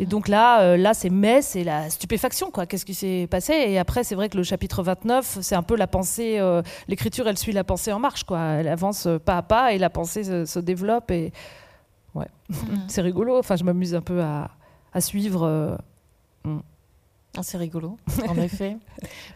[0.00, 0.08] Et mhm.
[0.08, 2.66] donc là, euh, là c'est mais, c'est la stupéfaction, quoi.
[2.66, 3.52] Qu'est-ce qui s'est passé?
[3.52, 7.28] Et après, c'est vrai que le chapitre 29, c'est un peu la pensée, euh, l'écriture,
[7.28, 8.40] elle suit la pensée en marche, quoi.
[8.40, 11.12] Elle avance euh, pas à pas et la pensée se, développe.
[11.12, 11.32] Et
[12.14, 12.58] ouais, mhm.
[12.88, 13.38] c'est rigolo.
[13.38, 14.50] Enfin, je m'amuse un peu à,
[14.92, 15.78] à suivre.
[16.44, 16.58] Hmm.
[17.36, 17.96] Ah, c'est rigolo,
[18.28, 18.76] en effet.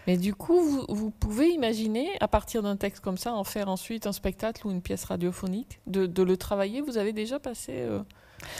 [0.07, 4.07] Mais du coup, vous, pouvez imaginer, à partir d'un texte comme ça, en faire ensuite
[4.07, 8.01] un spectacle ou une pièce radiophonique, de, le travailler Vous avez déjà passé euh,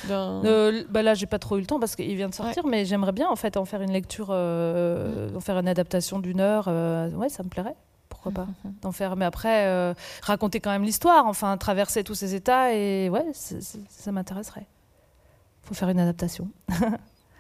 [0.09, 0.43] d'un...
[0.47, 2.87] Euh, bah là, j'ai pas trop eu le temps parce qu'il vient de sortir, mais
[2.87, 6.69] j'aimerais bien en fait en faire une lecture, euh, en faire une adaptation d'une heure.
[7.15, 7.77] ouais, ça me plairait.
[8.09, 8.81] Pourquoi pas mm-hmm.
[8.81, 13.27] d'en faire Mais après, raconter quand même l'histoire, enfin traverser tous ces états et ouais,
[13.35, 14.67] ça m'intéresserait.
[15.61, 16.49] faut faire une adaptation.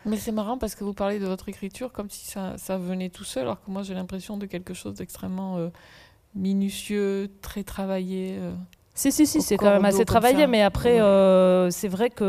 [0.06, 3.08] Mais c'est marrant parce que vous parlez de votre écriture comme si ça, ça venait
[3.10, 5.68] tout seul, alors que moi j'ai l'impression de quelque chose d'extrêmement euh,
[6.34, 8.36] minutieux, très travaillé.
[8.38, 8.52] euh.
[8.94, 10.46] Si, si, si, c'est quand même assez travaillé, ça.
[10.46, 11.00] mais après, Ouais.
[11.02, 12.24] euh, c'est vrai que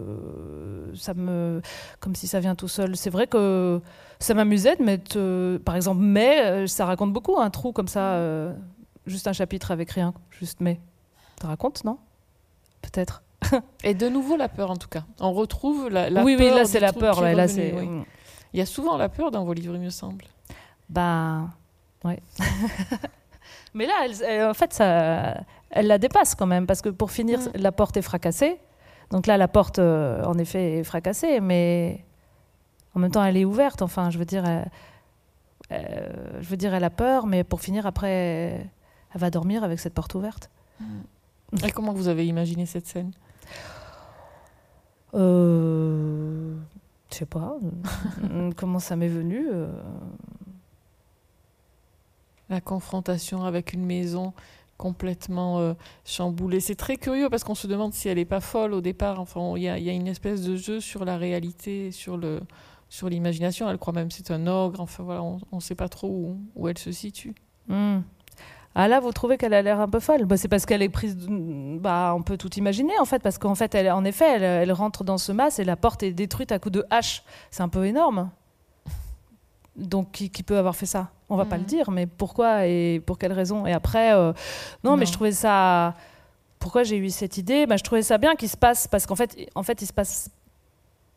[0.00, 1.62] euh, ça me.
[2.00, 2.96] Comme si ça vient tout seul.
[2.96, 3.80] C'est vrai que
[4.18, 5.58] ça m'amusait de mettre.
[5.64, 8.20] par exemple, mais, ça raconte beaucoup, un trou comme ça,
[9.06, 10.80] juste un chapitre avec rien, juste mais.
[11.40, 11.96] Ça raconte, non?
[12.82, 13.22] Peut-être.
[13.84, 15.04] Et de nouveau la peur en tout cas.
[15.20, 16.46] On retrouve la, la oui, peur.
[16.52, 17.20] oui, là, c'est la peur.
[17.20, 17.72] ouais, là, c'est.
[17.72, 17.86] oui.
[17.86, 18.04] mm.
[18.52, 20.24] Il y a souvent la peur dans vos livres, il me semble.
[20.88, 21.48] Bah,
[22.04, 22.20] ouais.
[23.74, 27.10] Mais là, elle- elle- en fait, ça, elle la dépasse quand même, parce que pour
[27.12, 27.50] finir, Mm.
[27.54, 28.58] la porte est fracassée.
[29.10, 32.04] Donc là, la porte, euh, en effet, est fracassée, mais
[32.94, 33.82] en même temps, elle est ouverte.
[33.82, 34.70] Enfin, je veux dire, elle,
[35.72, 38.08] euh, je veux dire, elle a peur, mais pour finir, après,
[39.14, 40.50] elle va dormir avec cette porte ouverte.
[41.64, 43.12] Et comment vous avez imaginé cette scène?
[45.14, 46.54] Euh,
[47.10, 47.56] je sais pas.
[48.56, 49.70] comment ça m'est venu euh,
[52.48, 54.32] La confrontation avec une maison
[54.76, 56.60] complètement euh, chamboulée.
[56.60, 59.20] C'est très curieux parce qu'on se demande si elle n'est pas folle au départ.
[59.20, 62.16] Enfin, il y a, il y a une espèce de jeu sur la réalité, sur
[62.16, 62.40] le
[62.88, 63.70] sur l'imagination.
[63.70, 64.80] Elle croit même que c'est un ogre.
[64.80, 67.34] Enfin voilà, on ne sait pas trop où, où elle se situe.
[67.68, 68.00] Hmm.
[68.76, 70.88] Ah là, vous trouvez qu'elle a l'air un peu folle bah, C'est parce qu'elle est
[70.88, 71.16] prise.
[71.16, 74.42] de- Bah, on peut tout imaginer en fait, parce qu'en fait, elle, en effet, elle,
[74.44, 77.22] elle rentre dans ce mas et la porte est détruite à coups de hache.
[77.50, 78.30] C'est un peu énorme.
[79.76, 81.08] Donc, qui, qui peut avoir fait ça?
[81.28, 83.64] On va pas le dire, mais pourquoi et pour quelle raison?
[83.66, 84.32] Et après, euh,
[84.82, 85.94] non, mais je trouvais ça.
[86.58, 87.66] Pourquoi j'ai eu cette idée?
[87.66, 89.92] Bah, Je trouvais ça bien qu'il se passe, parce qu'en fait, en fait, il se
[89.92, 90.28] passe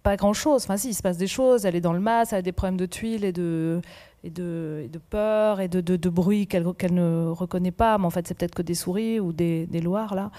[0.03, 0.63] pas grand chose.
[0.63, 1.65] Enfin, si, il se passe des choses.
[1.65, 3.81] Elle est dans le mas, elle a des problèmes de tuiles et de,
[4.23, 7.97] et de, et de peur et de, de, de bruit qu'elle ne reconnaît pas.
[7.97, 10.31] Mais en fait, c'est peut-être que des souris ou des, des loirs, là.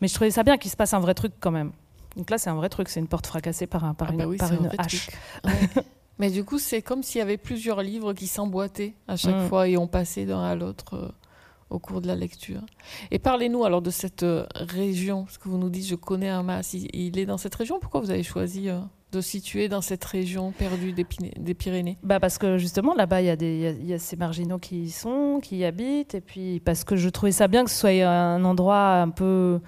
[0.00, 1.72] Mais je trouvais ça bien qu'il se passe un vrai truc quand même.
[2.16, 2.88] Donc là, c'est un vrai truc.
[2.88, 5.10] C'est une porte fracassée par, un, par Ah une, oui, par une hache.
[5.44, 5.52] Ouais.
[6.20, 9.46] Mais du coup, c'est comme s'il y avait plusieurs livres qui s'emboîtaient à chaque Mm.
[9.48, 11.08] fois et on passait d'un à l'autre euh,
[11.70, 12.60] au cours de la lecture.
[13.10, 16.42] Et parlez-nous alors de cette euh, région, parce que vous nous dites je connais un
[16.42, 16.72] mas.
[16.74, 17.78] Il, est dans cette région.
[17.80, 18.78] Pourquoi vous avez choisi euh,
[19.12, 21.04] de situer dans cette région perdue des,
[21.54, 21.98] Pyrénées?
[22.02, 24.16] Bah parce que justement là-bas il y, a des- il y a- y a ces
[24.16, 27.64] marginaux qui y sont, qui y habitent, et puis parce que je trouvais ça bien
[27.64, 29.60] que ce soit un endroit un peu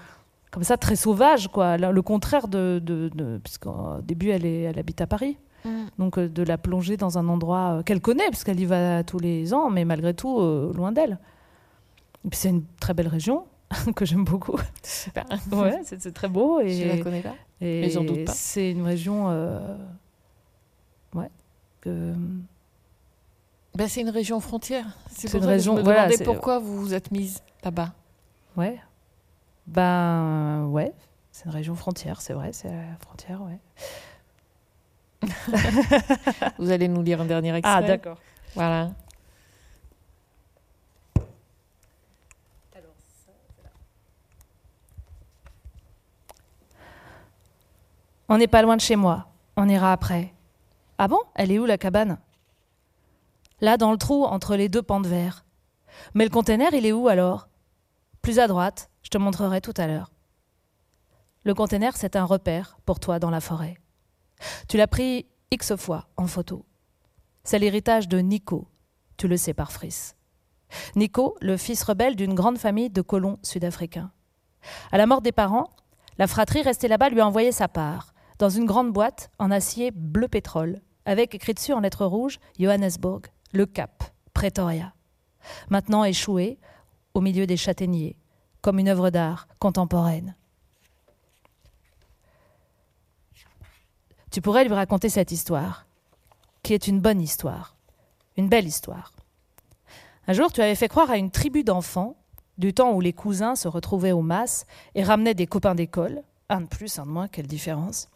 [0.51, 4.63] comme ça très sauvage quoi, le le contraire de, de, de puisqu'au début elle est,
[4.63, 5.37] elle habite à Paris,
[5.99, 9.05] donc euh, de la plonger dans un endroit euh, qu'elle connaît parce qu'elle y va
[9.05, 11.19] tous les ans, mais malgré tout euh, loin d'elle.
[12.25, 13.47] Et puis c'est une très belle région
[13.97, 14.59] que j'aime beaucoup.
[14.83, 15.25] Super.
[15.53, 17.35] Ouais, c'est très beau Je la et, connais pas.
[17.61, 18.33] et mais j'en doute pas.
[18.33, 19.77] c'est une région, euh,
[21.15, 21.31] ouais,
[21.81, 22.13] que
[23.75, 24.87] Ben, c'est une région frontière.
[25.11, 27.93] C'est une ça région- que je me voilà, pourquoi vous vous êtes mise là-bas.
[28.57, 28.79] Ouais.
[29.67, 30.93] Ben ouais,
[31.31, 33.59] c'est une région frontière, c'est vrai, c'est la frontière, ouais.
[36.59, 37.75] Vous allez nous lire un dernier extrait.
[37.77, 38.19] Ah d'accord.
[38.55, 38.91] Voilà.
[48.29, 49.27] On n'est pas loin de chez moi.
[49.57, 50.35] On ira après.
[50.99, 51.19] Ah bon?
[51.35, 52.19] Elle est où la cabane?
[53.61, 55.45] Là, dans le trou, entre les deux pans de verre.
[56.15, 57.49] Mais le container, il est où alors?
[58.23, 60.13] Plus à droite, je te montrerai tout à l'heure.
[61.43, 63.79] Le container, c'est un repère pour toi dans la forêt.
[64.69, 66.65] Tu l'as pris X fois en photo.
[67.43, 68.69] C'est l'héritage de Nico,
[69.17, 70.13] tu le sais par Fris.
[70.97, 74.11] Nico, le fils rebelle d'une grande famille de colons sud-africains.
[74.93, 75.71] À la mort des parents,
[76.19, 79.91] la fratrie restée là-bas lui a envoyé sa part, dans une grande boîte en acier
[79.91, 84.05] bleu pétrole, avec écrit dessus en lettres rouges Johannesburg, le Cap,
[84.35, 84.93] Pretoria.
[85.71, 86.59] Maintenant échoué
[87.15, 88.17] au milieu des châtaigniers,
[88.61, 90.37] comme une œuvre d'art contemporaine.
[94.31, 95.87] Tu pourrais lui raconter cette histoire,
[96.63, 97.77] qui est une bonne histoire,
[98.37, 99.13] une belle histoire.
[100.31, 102.15] Un jour, tu avais fait croire à une tribu d'enfants,
[102.57, 104.65] du temps où les cousins se retrouvaient au mas
[104.95, 108.09] et ramenaient des copains d'école, un de plus, un de moins, quelle différence.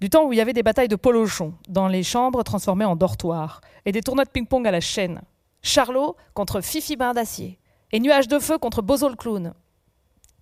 [0.00, 2.96] Du temps où il y avait des batailles de polochons dans les chambres transformées en
[2.96, 5.20] dortoirs et des tournois de ping-pong à la chaîne.
[5.60, 7.58] Charlot contre Fifi Bain d'Acier
[7.92, 9.52] et Nuage de Feu contre Bozo le Clown.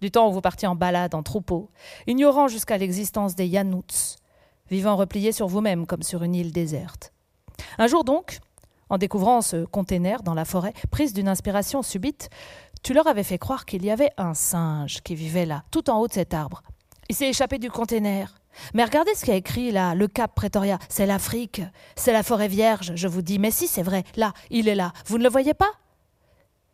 [0.00, 1.70] Du temps où vous partiez en balade en troupeau,
[2.06, 4.14] ignorant jusqu'à l'existence des Yanouts,
[4.70, 7.12] vivant repliés sur vous-même comme sur une île déserte.
[7.78, 8.38] Un jour donc,
[8.94, 12.30] en découvrant ce container dans la forêt, prise d'une inspiration subite,
[12.84, 15.98] tu leur avais fait croire qu'il y avait un singe qui vivait là, tout en
[15.98, 16.62] haut de cet arbre.
[17.08, 18.32] Il s'est échappé du container.
[18.72, 20.78] Mais regardez ce qu'il y a écrit là, le Cap Pretoria.
[20.88, 21.60] C'est l'Afrique,
[21.96, 23.40] c'est la forêt vierge, je vous dis.
[23.40, 24.92] Mais si, c'est vrai, là, il est là.
[25.06, 25.72] Vous ne le voyez pas?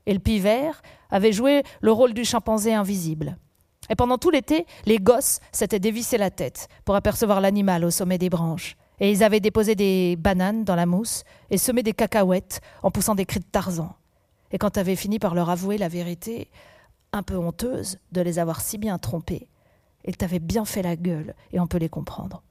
[0.04, 3.38] Et le pivert avait joué le rôle du chimpanzé invisible.
[3.88, 8.18] Et pendant tout l'été, les gosses s'étaient dévissé la tête pour apercevoir l'animal au sommet
[8.18, 8.76] des branches.
[9.00, 13.14] Et ils avaient déposé des bananes dans la mousse et semé des cacahuètes en poussant
[13.14, 13.96] des cris de Tarzan.
[14.52, 16.50] Et quand tu avais fini par leur avouer la vérité,
[17.12, 19.48] un peu honteuse de les avoir si bien trompés,
[20.04, 22.42] ils t'avaient bien fait la gueule, et on peut les comprendre.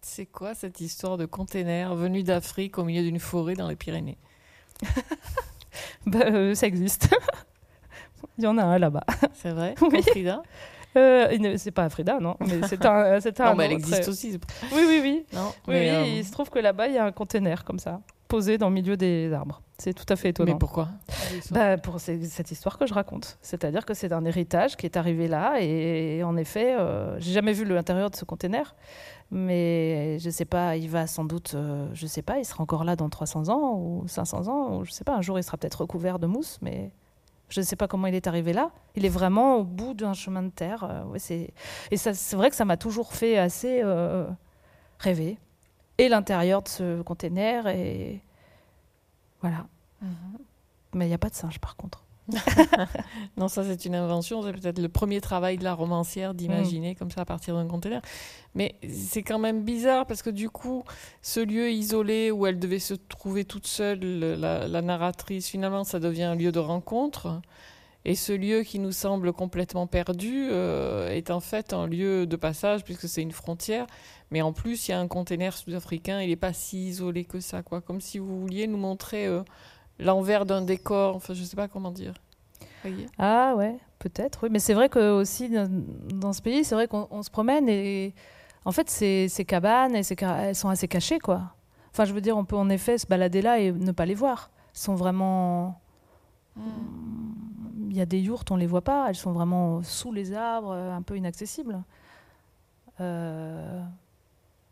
[0.00, 4.18] C'est quoi cette histoire de container venu d'Afrique au milieu d'une forêt dans les Pyrénées?
[6.06, 7.14] Bah, euh, Ça existe.
[8.38, 9.04] Il y en a un là-bas.
[9.34, 9.74] C'est vrai?
[9.82, 10.02] Oui.
[10.02, 10.42] Frida
[10.96, 13.80] Euh, c'est pas Frida, non, mais c'est un, c'est un Non, mais elle autre.
[13.88, 14.38] existe aussi.
[14.72, 15.26] Oui, oui, oui.
[15.34, 18.00] Non, Oui, euh, il se trouve que là-bas, il y a un container comme ça,
[18.28, 19.60] posé dans le milieu des arbres.
[19.78, 20.52] C'est tout à fait étonnant.
[20.54, 20.88] mais pourquoi?
[21.50, 23.36] Bah, pour cette histoire que je raconte.
[23.42, 27.52] C'est-à-dire que c'est un héritage qui est arrivé là et, en effet, euh, j'ai jamais
[27.52, 28.74] vu l'intérieur de ce container,
[29.30, 32.84] mais je sais pas, il va sans doute, euh, je sais pas, il sera encore
[32.84, 35.56] là dans 300 ans ou 500 ans, ou je sais pas, un jour il sera
[35.56, 36.90] peut-être recouvert de mousse, mais
[37.48, 38.70] je ne sais pas comment il est arrivé là.
[38.94, 40.84] Il est vraiment au bout d'un chemin de terre.
[40.84, 41.52] euh, ouais, c'est...
[41.90, 44.26] Et ça, c'est vrai que ça m'a toujours fait assez euh,
[44.98, 45.38] rêver.
[45.98, 48.20] Et l'intérieur de ce container, et
[49.40, 49.66] voilà.
[50.02, 50.38] Mhm.
[50.94, 52.05] Mais il n'y a pas de singe par contre.
[53.36, 54.42] Non, ça c'est une invention.
[54.42, 58.02] C'est peut-être le premier travail de la romancière d'imaginer comme ça à partir d'un conteneur.
[58.54, 60.84] Mais c'est quand même bizarre parce que du coup,
[61.22, 65.84] ce lieu isolé où elle devait se trouver toute seule, le- la, la narratrice, finalement,
[65.84, 67.40] ça devient un lieu de rencontre.
[68.08, 72.36] Et ce lieu qui nous semble complètement perdu euh, est en fait un lieu de
[72.36, 73.86] passage puisque c'est une frontière.
[74.30, 76.20] Mais en plus, il y a un conteneur sud-africain.
[76.22, 77.80] Il n'est pas si isolé que ça, quoi.
[77.80, 79.42] Comme si vous vouliez nous montrer euh,
[79.98, 81.16] l'envers d'un décor.
[81.16, 82.14] Enfin, je sais pas comment dire.
[82.82, 84.48] Voyez Ah ouais, peut-être, oui.
[84.50, 85.68] Mais c'est vrai que aussi dans,
[86.14, 88.14] dans ce pays, c'est vrai qu'on on se promène et
[88.64, 91.54] en fait, ces, ces cabanes, et ces elles sont assez cachées, quoi.
[91.92, 94.14] Enfin, je veux dire, on peut en effet se balader là et ne pas les
[94.14, 94.50] voir.
[94.74, 95.80] Elles sont vraiment...
[96.56, 99.06] Il y a des yourtes, on les voit pas.
[99.08, 101.82] Elles sont vraiment sous les arbres, un peu inaccessibles.
[103.00, 103.80] Euh,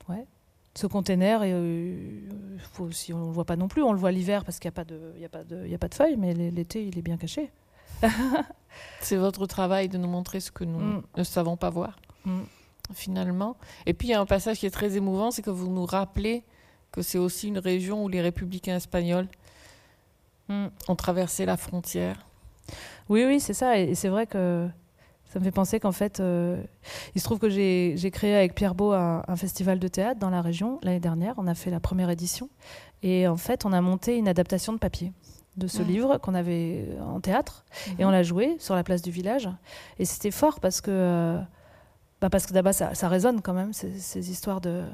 [0.08, 0.26] Ouais.
[0.76, 2.20] Ce container, euh,
[2.72, 3.82] faut aussi, on ne le voit pas non plus.
[3.82, 5.70] On le voit l'hiver parce qu'il n'y a, pas de- y a, pas de- il
[5.70, 7.52] y a pas de feuilles, mais l'été, il est bien caché.
[9.00, 11.02] C'est votre travail de nous montrer ce que nous Mm.
[11.16, 12.40] ne savons pas voir, Mm.
[12.92, 13.56] finalement.
[13.86, 15.86] Et puis il y a un passage qui est très émouvant, c'est que vous nous
[15.86, 16.42] rappelez
[16.90, 19.28] que c'est aussi une région où les républicains espagnols
[20.48, 20.66] Mm.
[20.88, 22.26] ont traversé la frontière.
[23.08, 23.78] Oui, oui, c'est ça.
[23.78, 24.68] Et c'est vrai que
[25.34, 26.62] ça me fait penser qu'en fait, euh,
[27.16, 30.30] il se trouve que j'ai créé avec Pierre Beau un, un festival de théâtre dans
[30.30, 31.34] la région l'année dernière.
[31.38, 32.48] On a fait la première édition.
[33.02, 35.12] Et en fait, on a monté une adaptation de papier
[35.56, 35.88] de ce Mhm.
[35.88, 37.64] livre qu'on avait en théâtre.
[37.98, 39.48] Et on l'a joué sur la place du village.
[39.98, 41.40] Et c'était fort parce que, euh,
[42.20, 44.84] bah parce que d'abord, ça, ça résonne quand même, ces, ces histoires de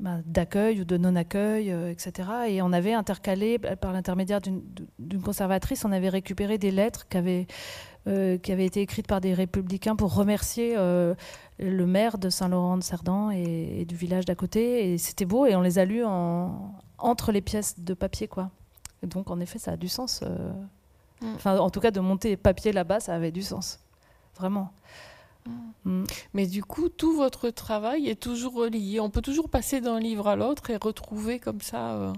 [0.00, 2.28] bah, d'accueil ou de non-accueil, euh, etc.
[2.48, 7.46] Et on avait intercalé, par l'intermédiaire d'une conservatrice, on avait récupéré des lettres qui avaient,
[8.06, 11.14] euh, qui avaient été écrites par des républicains pour remercier euh,
[11.58, 14.92] le maire de Saint-Laurent-de-Cerdan et, et du village d'à côté.
[14.92, 18.50] Et c'était beau, et on les a lus en, entre les pièces de papier, quoi.
[19.02, 20.20] Et donc, en effet, ça a du sens.
[20.22, 20.52] euh,
[21.22, 21.34] Mm.
[21.36, 23.78] Enfin, en tout cas, de monter papier là-bas, ça avait du sens.
[24.36, 24.72] Vraiment.
[25.84, 26.04] Mm.
[26.34, 29.00] Mais du coup, tout votre travail est toujours relié.
[29.00, 32.12] On peut toujours passer d'un livre à l'autre et retrouver comme ça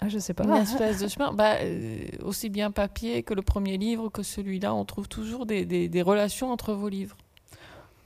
[0.00, 0.44] Ah, je sais pas.
[0.44, 1.32] une espèce de chemin.
[1.32, 5.64] Bah, euh, aussi bien papier que le premier livre que celui-là, on trouve toujours des,
[5.64, 7.16] des- des relations entre vos livres.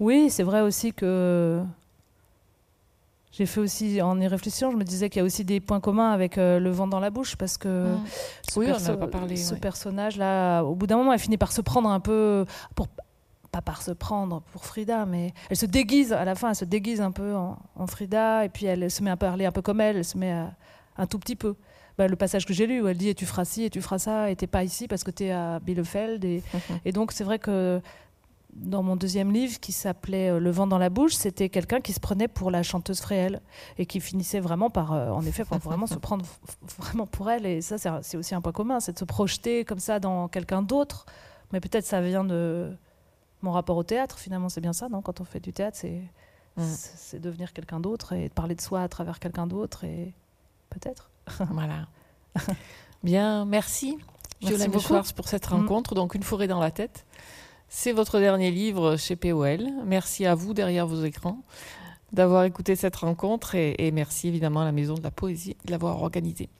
[0.01, 1.63] Oui, c'est vrai aussi que
[3.33, 5.81] j'ai fait aussi, en y réfléchissant, je me disais qu'il y a aussi des points
[5.81, 8.01] communs avec euh, Le vent dans la bouche, parce que Mm.
[8.51, 8.85] ce, Oui, perso-
[9.37, 9.61] ce ouais.
[9.61, 12.89] personnage-là, au bout d'un moment, elle finit par se prendre un peu, pour,
[13.51, 16.65] pas par se prendre pour Frida, mais elle se déguise, à la fin, elle se
[16.67, 19.63] déguise un peu en, en Frida, et puis elle se met à parler un peu
[19.63, 20.53] comme elle, elle se met à-
[20.99, 21.55] un tout petit peu.
[21.99, 23.81] Bah, le passage que j'ai lu où elle dit et tu feras ci et tu
[23.81, 26.43] feras ça et t'es pas ici parce que t'es à Bielefeld et,
[26.85, 27.81] et donc c'est vrai que
[28.55, 31.95] dans mon deuxième livre qui s'appelait euh, Le vent dans la bouche, c'était quelqu'un qui
[31.95, 33.41] se prenait pour la chanteuse Fréhel
[33.79, 36.27] et qui finissait vraiment par, euh, en effet, vraiment se prendre
[36.79, 37.47] vraiment pour elle.
[37.47, 40.61] Et ça, c'est aussi un point commun, c'est de se projeter comme ça dans quelqu'un
[40.61, 41.07] d'autre.
[41.53, 42.71] Mais peut-être ça vient de
[43.41, 45.01] mon rapport au théâtre, finalement, c'est bien ça, non?
[45.01, 46.03] Quand on fait du théâtre, c'est
[46.57, 46.63] Mm.
[46.65, 50.13] c'est devenir quelqu'un d'autre et de parler de soi à travers quelqu'un d'autre et
[50.71, 51.11] peut-être.
[51.51, 51.87] Voilà.
[53.03, 53.99] Bien, merci,
[54.43, 54.81] Merci beaucoup.
[54.81, 55.55] Schwartz, pour cette Mm.
[55.55, 55.95] rencontre.
[55.95, 57.07] Donc, Une forêt dans la tête.
[57.69, 59.61] C'est votre dernier livre chez POL.
[59.87, 61.39] Merci à vous derrière vos écrans
[62.13, 65.71] d'avoir écouté cette rencontre et, et merci évidemment à la Maison de la Poésie de
[65.71, 66.51] l'avoir organisée.